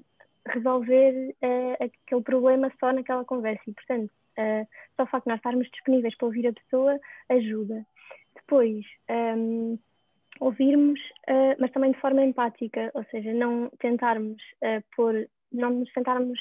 [0.48, 3.62] resolver uh, aquele problema só naquela conversa.
[3.68, 7.00] E, portanto, Uh, só o facto de nós estarmos disponíveis para ouvir a pessoa
[7.30, 7.86] ajuda.
[8.36, 9.78] Depois, um,
[10.40, 11.00] ouvirmos,
[11.30, 16.40] uh, mas também de forma empática, ou seja, não tentarmos uh, pôr, não nos tentarmos,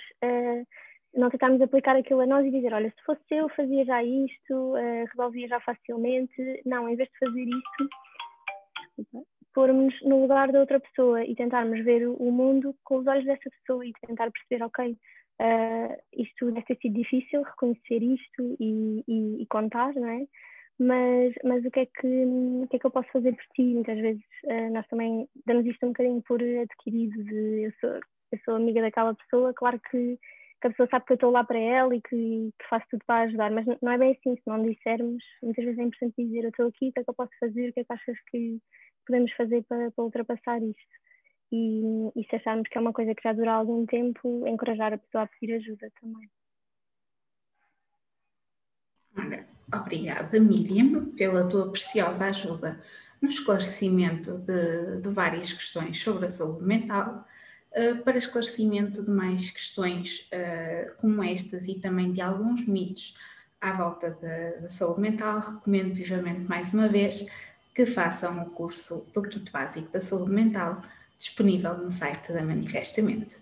[1.14, 4.74] não tentarmos aplicar aquilo a nós e dizer, olha, se fosse eu fazia já isto,
[5.10, 6.62] resolvia já facilmente.
[6.66, 9.18] Não, em vez de fazer isso,
[9.54, 13.50] pormos no lugar da outra pessoa e tentarmos ver o mundo com os olhos dessa
[13.50, 14.96] pessoa e tentar perceber, ok,
[15.40, 20.26] Uh, isto deve ter sido difícil, reconhecer isto e, e, e, contar, não é?
[20.80, 23.62] Mas, mas o, que é que, o que é que eu posso fazer por ti?
[23.62, 28.00] Muitas vezes uh, nós também damos isto um bocadinho por adquirido, de eu sou,
[28.32, 30.18] eu sou amiga daquela pessoa, claro que,
[30.60, 33.04] que a pessoa sabe que eu estou lá para ela e que, que faço tudo
[33.06, 36.44] para ajudar, mas não é bem assim, se não dissermos, muitas vezes é importante dizer
[36.44, 38.16] eu estou aqui, o que é que eu posso fazer, o que é que achas
[38.30, 38.58] que
[39.06, 41.07] podemos fazer para, para ultrapassar isto?
[41.50, 44.98] E, e se acharmos que é uma coisa que já dura algum tempo, encorajar a
[44.98, 46.30] pessoa a pedir ajuda também.
[49.74, 52.80] Obrigada, Miriam, pela tua preciosa ajuda
[53.20, 57.26] no esclarecimento de, de várias questões sobre a saúde mental,
[57.72, 63.14] uh, para esclarecimento de mais questões uh, como estas e também de alguns mitos
[63.60, 64.10] à volta
[64.62, 67.26] da saúde mental, recomendo vivamente mais uma vez
[67.74, 70.80] que façam o curso do Kit Básico da Saúde Mental
[71.18, 73.36] disponível no site da Manifestamente.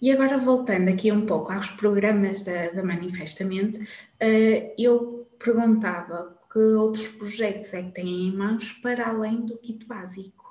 [0.00, 6.58] E agora voltando aqui um pouco aos programas da, da Manifestamente, uh, eu perguntava que
[6.58, 10.44] outros projetos é que têm em mãos para além do kit básico?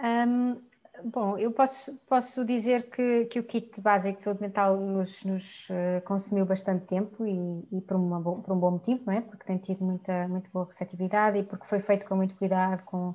[0.00, 0.60] Um,
[1.04, 5.68] bom, eu posso, posso dizer que, que o kit básico de saúde mental nos, nos
[5.68, 9.20] uh, consumiu bastante tempo e, e por, uma, por, um bom motivo, não é?
[9.20, 13.14] Porque tem tido muita, muito boa receptividade e porque foi feito com muito cuidado, com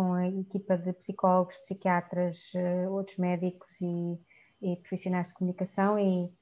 [0.00, 4.18] com a equipa de psicólogos, psiquiatras, eh, outros médicos e,
[4.62, 6.32] e profissionais de comunicação e,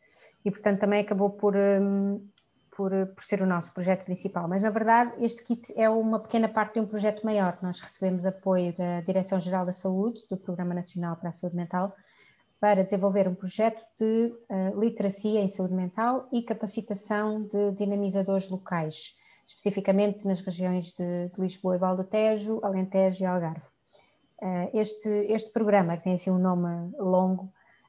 [0.45, 2.25] e, portanto, também acabou por, um,
[2.71, 4.47] por, por ser o nosso projeto principal.
[4.47, 7.59] Mas, na verdade, este kit é uma pequena parte de um projeto maior.
[7.61, 11.93] Nós recebemos apoio da Direção-Geral da Saúde, do Programa Nacional para a Saúde Mental,
[12.61, 19.18] para desenvolver um projeto de uh, literacia em saúde mental e capacitação de dinamizadores locais
[19.49, 23.67] especificamente nas regiões de, de Lisboa e Valdo Tejo, Alentejo e Algarve.
[24.41, 27.45] Uh, este, este programa, que tem assim um nome longo,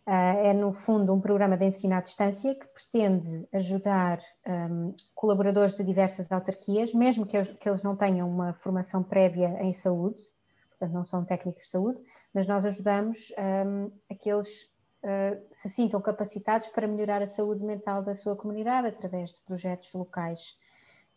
[0.08, 5.76] uh, é no fundo um programa de ensino à distância que pretende ajudar um, colaboradores
[5.76, 10.24] de diversas autarquias, mesmo que, eles, que eles não tenham uma formação prévia em saúde,
[10.70, 12.00] portanto não são técnicos de saúde,
[12.34, 14.64] mas nós ajudamos um, a que eles
[15.04, 19.94] uh, se sintam capacitados para melhorar a saúde mental da sua comunidade através de projetos
[19.94, 20.58] locais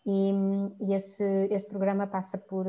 [0.04, 0.32] e,
[0.80, 2.66] e esse, esse programa passa por,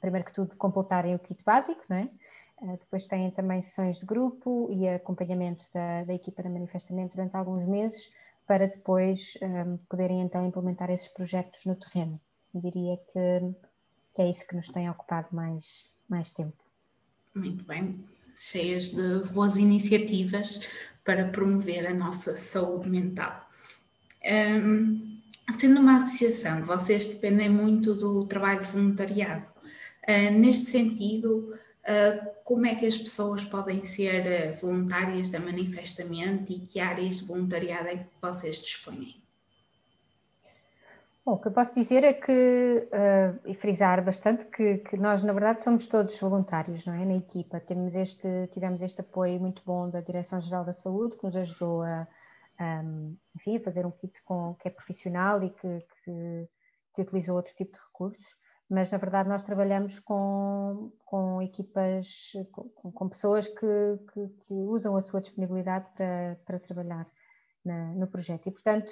[0.00, 2.10] primeiro que tudo, completarem o kit básico, não é?
[2.62, 7.36] Uh, depois têm também sessões de grupo e acompanhamento da, da equipa da Manifestamento durante
[7.36, 8.10] alguns meses,
[8.46, 12.20] para depois um, ah, poderem então implementar esses projetos no terreno.
[12.54, 13.54] Eu diria que,
[14.14, 16.56] que, é isso que nos tem ocupado mais, mais tempo.
[17.34, 18.02] Muito bem,
[18.34, 20.60] cheias de boas iniciativas
[21.04, 23.46] para promover a nossa saúde mental.
[24.24, 25.15] Um,
[25.52, 29.46] Sendo uma associação, vocês dependem muito do trabalho de voluntariado.
[30.08, 36.52] Uh, neste sentido, uh, como é que as pessoas podem ser uh, voluntárias da Manifestamente
[36.52, 39.22] e que áreas de voluntariado é que vocês dispõem?
[41.24, 42.88] Bom, o que eu posso dizer é que,
[43.46, 47.04] e frisar bastante, que, que, nós, na verdade, somos todos voluntários, não é?
[47.04, 47.58] Na equipa.
[47.58, 52.06] Temos este, tivemos este apoio muito bom da Direção-Geral da Saúde, que nos ajudou a,
[52.60, 56.48] um, enfim, a fazer um kit com, que é profissional e que, que,
[56.94, 58.36] que utiliza outro tipo de recursos
[58.68, 64.96] mas na verdade nós trabalhamos com, com equipas, com, com pessoas que, que, que, usam
[64.96, 67.08] a sua disponibilidade para, para trabalhar
[67.64, 68.48] na, no projeto.
[68.48, 68.90] E, portanto,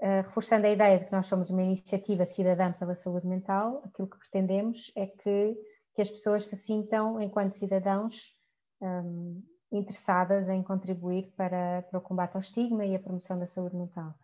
[0.00, 4.08] uh, reforçando a ideia de que nós somos uma iniciativa cidadã pela saúde mental, aquilo
[4.08, 5.56] que pretendemos é que,
[5.94, 8.36] que as pessoas se sintam, enquanto cidadãos,
[8.80, 13.76] um, interessadas em contribuir para, para o combate ao estigma e a promoção da saúde
[13.76, 14.14] mental.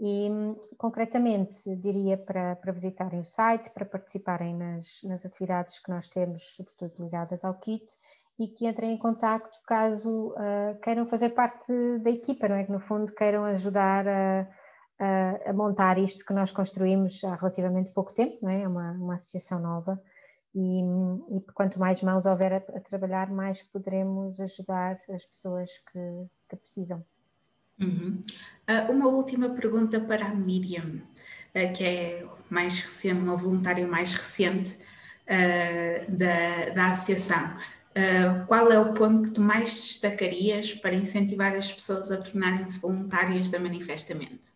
[0.00, 0.28] E,
[0.76, 6.54] concretamente, diria para, para visitarem o site, para participarem nas, nas atividades que nós temos,
[6.54, 7.84] sobretudo ligadas ao kit,
[8.38, 12.64] e que entrem em contato caso uh, queiram fazer parte da equipa, não é?
[12.64, 14.46] Que no fundo queiram ajudar a,
[15.00, 18.62] a, a, montar isto que nós construímos há relativamente pouco tempo, não é?
[18.62, 20.00] É uma, uma associação nova
[20.54, 20.80] e,
[21.36, 26.56] e quanto mais mãos houver a, a, trabalhar, mais poderemos ajudar as pessoas que, que
[26.56, 27.04] precisam.
[27.80, 28.20] Uhum.
[28.68, 31.00] Uh, uma última pergunta para a Miriam,
[31.54, 34.76] uh, que é mais recente, uma voluntária mais recente
[35.26, 37.56] uh, da, da associação.
[38.46, 43.48] qual é o ponto que tu mais destacarias para incentivar as pessoas a tornarem-se voluntárias
[43.50, 44.52] da Manifestamente?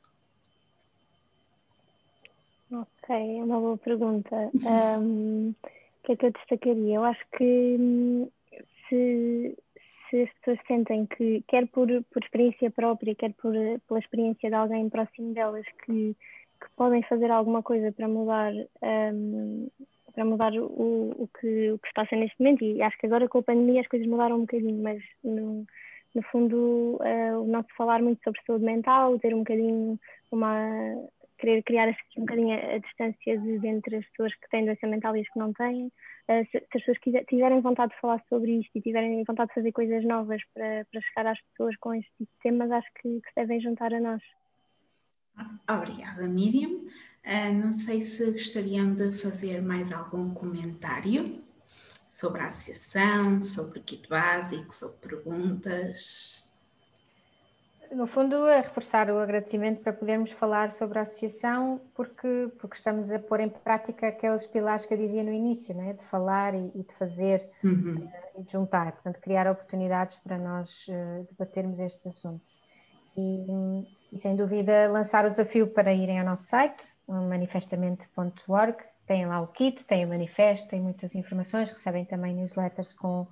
[2.71, 4.51] Ok, é uma boa pergunta.
[5.01, 5.55] Um,
[6.03, 6.97] o que é que eu destacaria?
[6.97, 8.29] Eu acho que hum,
[8.89, 9.57] se
[10.13, 13.55] se as pessoas sentem que, quer por, por experiência própria, quer por,
[13.89, 16.15] pela experiência de alguém próximo delas, que,
[16.61, 19.69] que podem fazer alguma coisa para mudar, um,
[20.15, 23.07] para mudar o, o, que, o que está a ser neste momento, e acho que
[23.07, 25.65] agora com a pandemia as coisas mudaram um bocadinho, mas no,
[26.15, 29.99] no fundo uh, o nosso falar muito sobre saúde mental, ter um bocadinho
[30.31, 30.69] uma
[31.43, 35.21] querer criar um bocadinho a, distância de, entre as pessoas que têm doença mental e
[35.21, 35.93] as que não têm,
[36.29, 39.49] eh, se, se, as pessoas quiser, tiverem vontade de falar sobre isto e tiverem vontade
[39.49, 42.89] de fazer coisas novas para, para chegar às pessoas com este tipo de temas, acho
[42.95, 44.23] que, que se devem juntar a nós.
[45.69, 46.71] Obrigada, Miriam.
[47.25, 51.43] Uh, não sei se gostariam de fazer mais algum comentário
[52.09, 56.42] sobre a associação, sobre o kit básico, sobre perguntas
[57.95, 63.11] no fundo, é reforçar o agradecimento para podermos falar sobre a associação, porque, porque estamos
[63.13, 65.93] a pôr em prática aqueles pilares que eu dizia no início, né?
[65.93, 68.05] de falar e, e de fazer uhum.
[68.05, 72.61] uh, e de juntar, portanto, criar oportunidades para nós uh, debatermos estes assuntos.
[73.17, 78.77] E, e, sem dúvida, lançar o desafio para irem ao nosso site, manifestamente.org,
[79.07, 83.27] tem lá o kit, tem o manifesto, tem muitas informações, recebem também newsletters com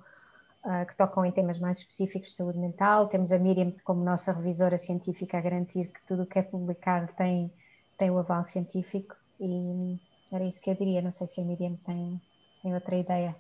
[0.65, 3.09] uh, que tocam em temas mais específicos de saúde mental.
[3.09, 7.13] Temos a Miriam como nossa revisora científica a garantir que tudo o que é publicado
[7.17, 7.53] tem,
[7.97, 9.99] tem o aval científico e
[10.33, 11.03] era isso que eu diria.
[11.03, 12.21] Não sei se a Miriam tem,
[12.63, 13.37] tem outra ideia.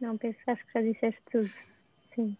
[0.00, 1.50] Não, penso acho que já disseste tudo.
[2.14, 2.36] Sim.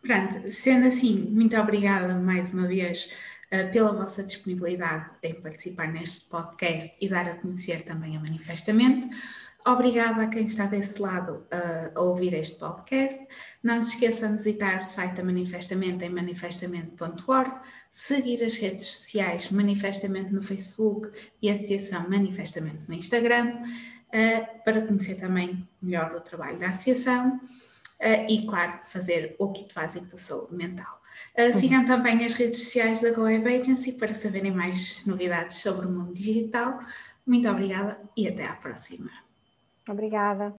[0.00, 3.08] Pronto, sendo assim, muito obrigada mais uma vez
[3.52, 9.08] uh, pela vossa disponibilidade em participar neste podcast e dar a conhecer também a Manifestamente.
[9.64, 13.24] Obrigada a quem está desse lado uh, a ouvir este podcast.
[13.62, 17.52] Não se esqueçam de visitar o site da Manifestamente em manifestamente.org,
[17.88, 21.10] seguir as redes sociais Manifestamente no Facebook
[21.40, 28.26] e Associação Manifestamente no Instagram, uh, para conhecer também melhor o trabalho da Associação uh,
[28.28, 31.00] e, claro, fazer o kit básico da saúde mental.
[31.38, 35.90] Uh, sigam também as redes sociais da GoWeb Agency para saberem mais novidades sobre o
[35.90, 36.80] mundo digital.
[37.24, 39.21] Muito obrigada e até à próxima.
[39.88, 40.50] Obrigada.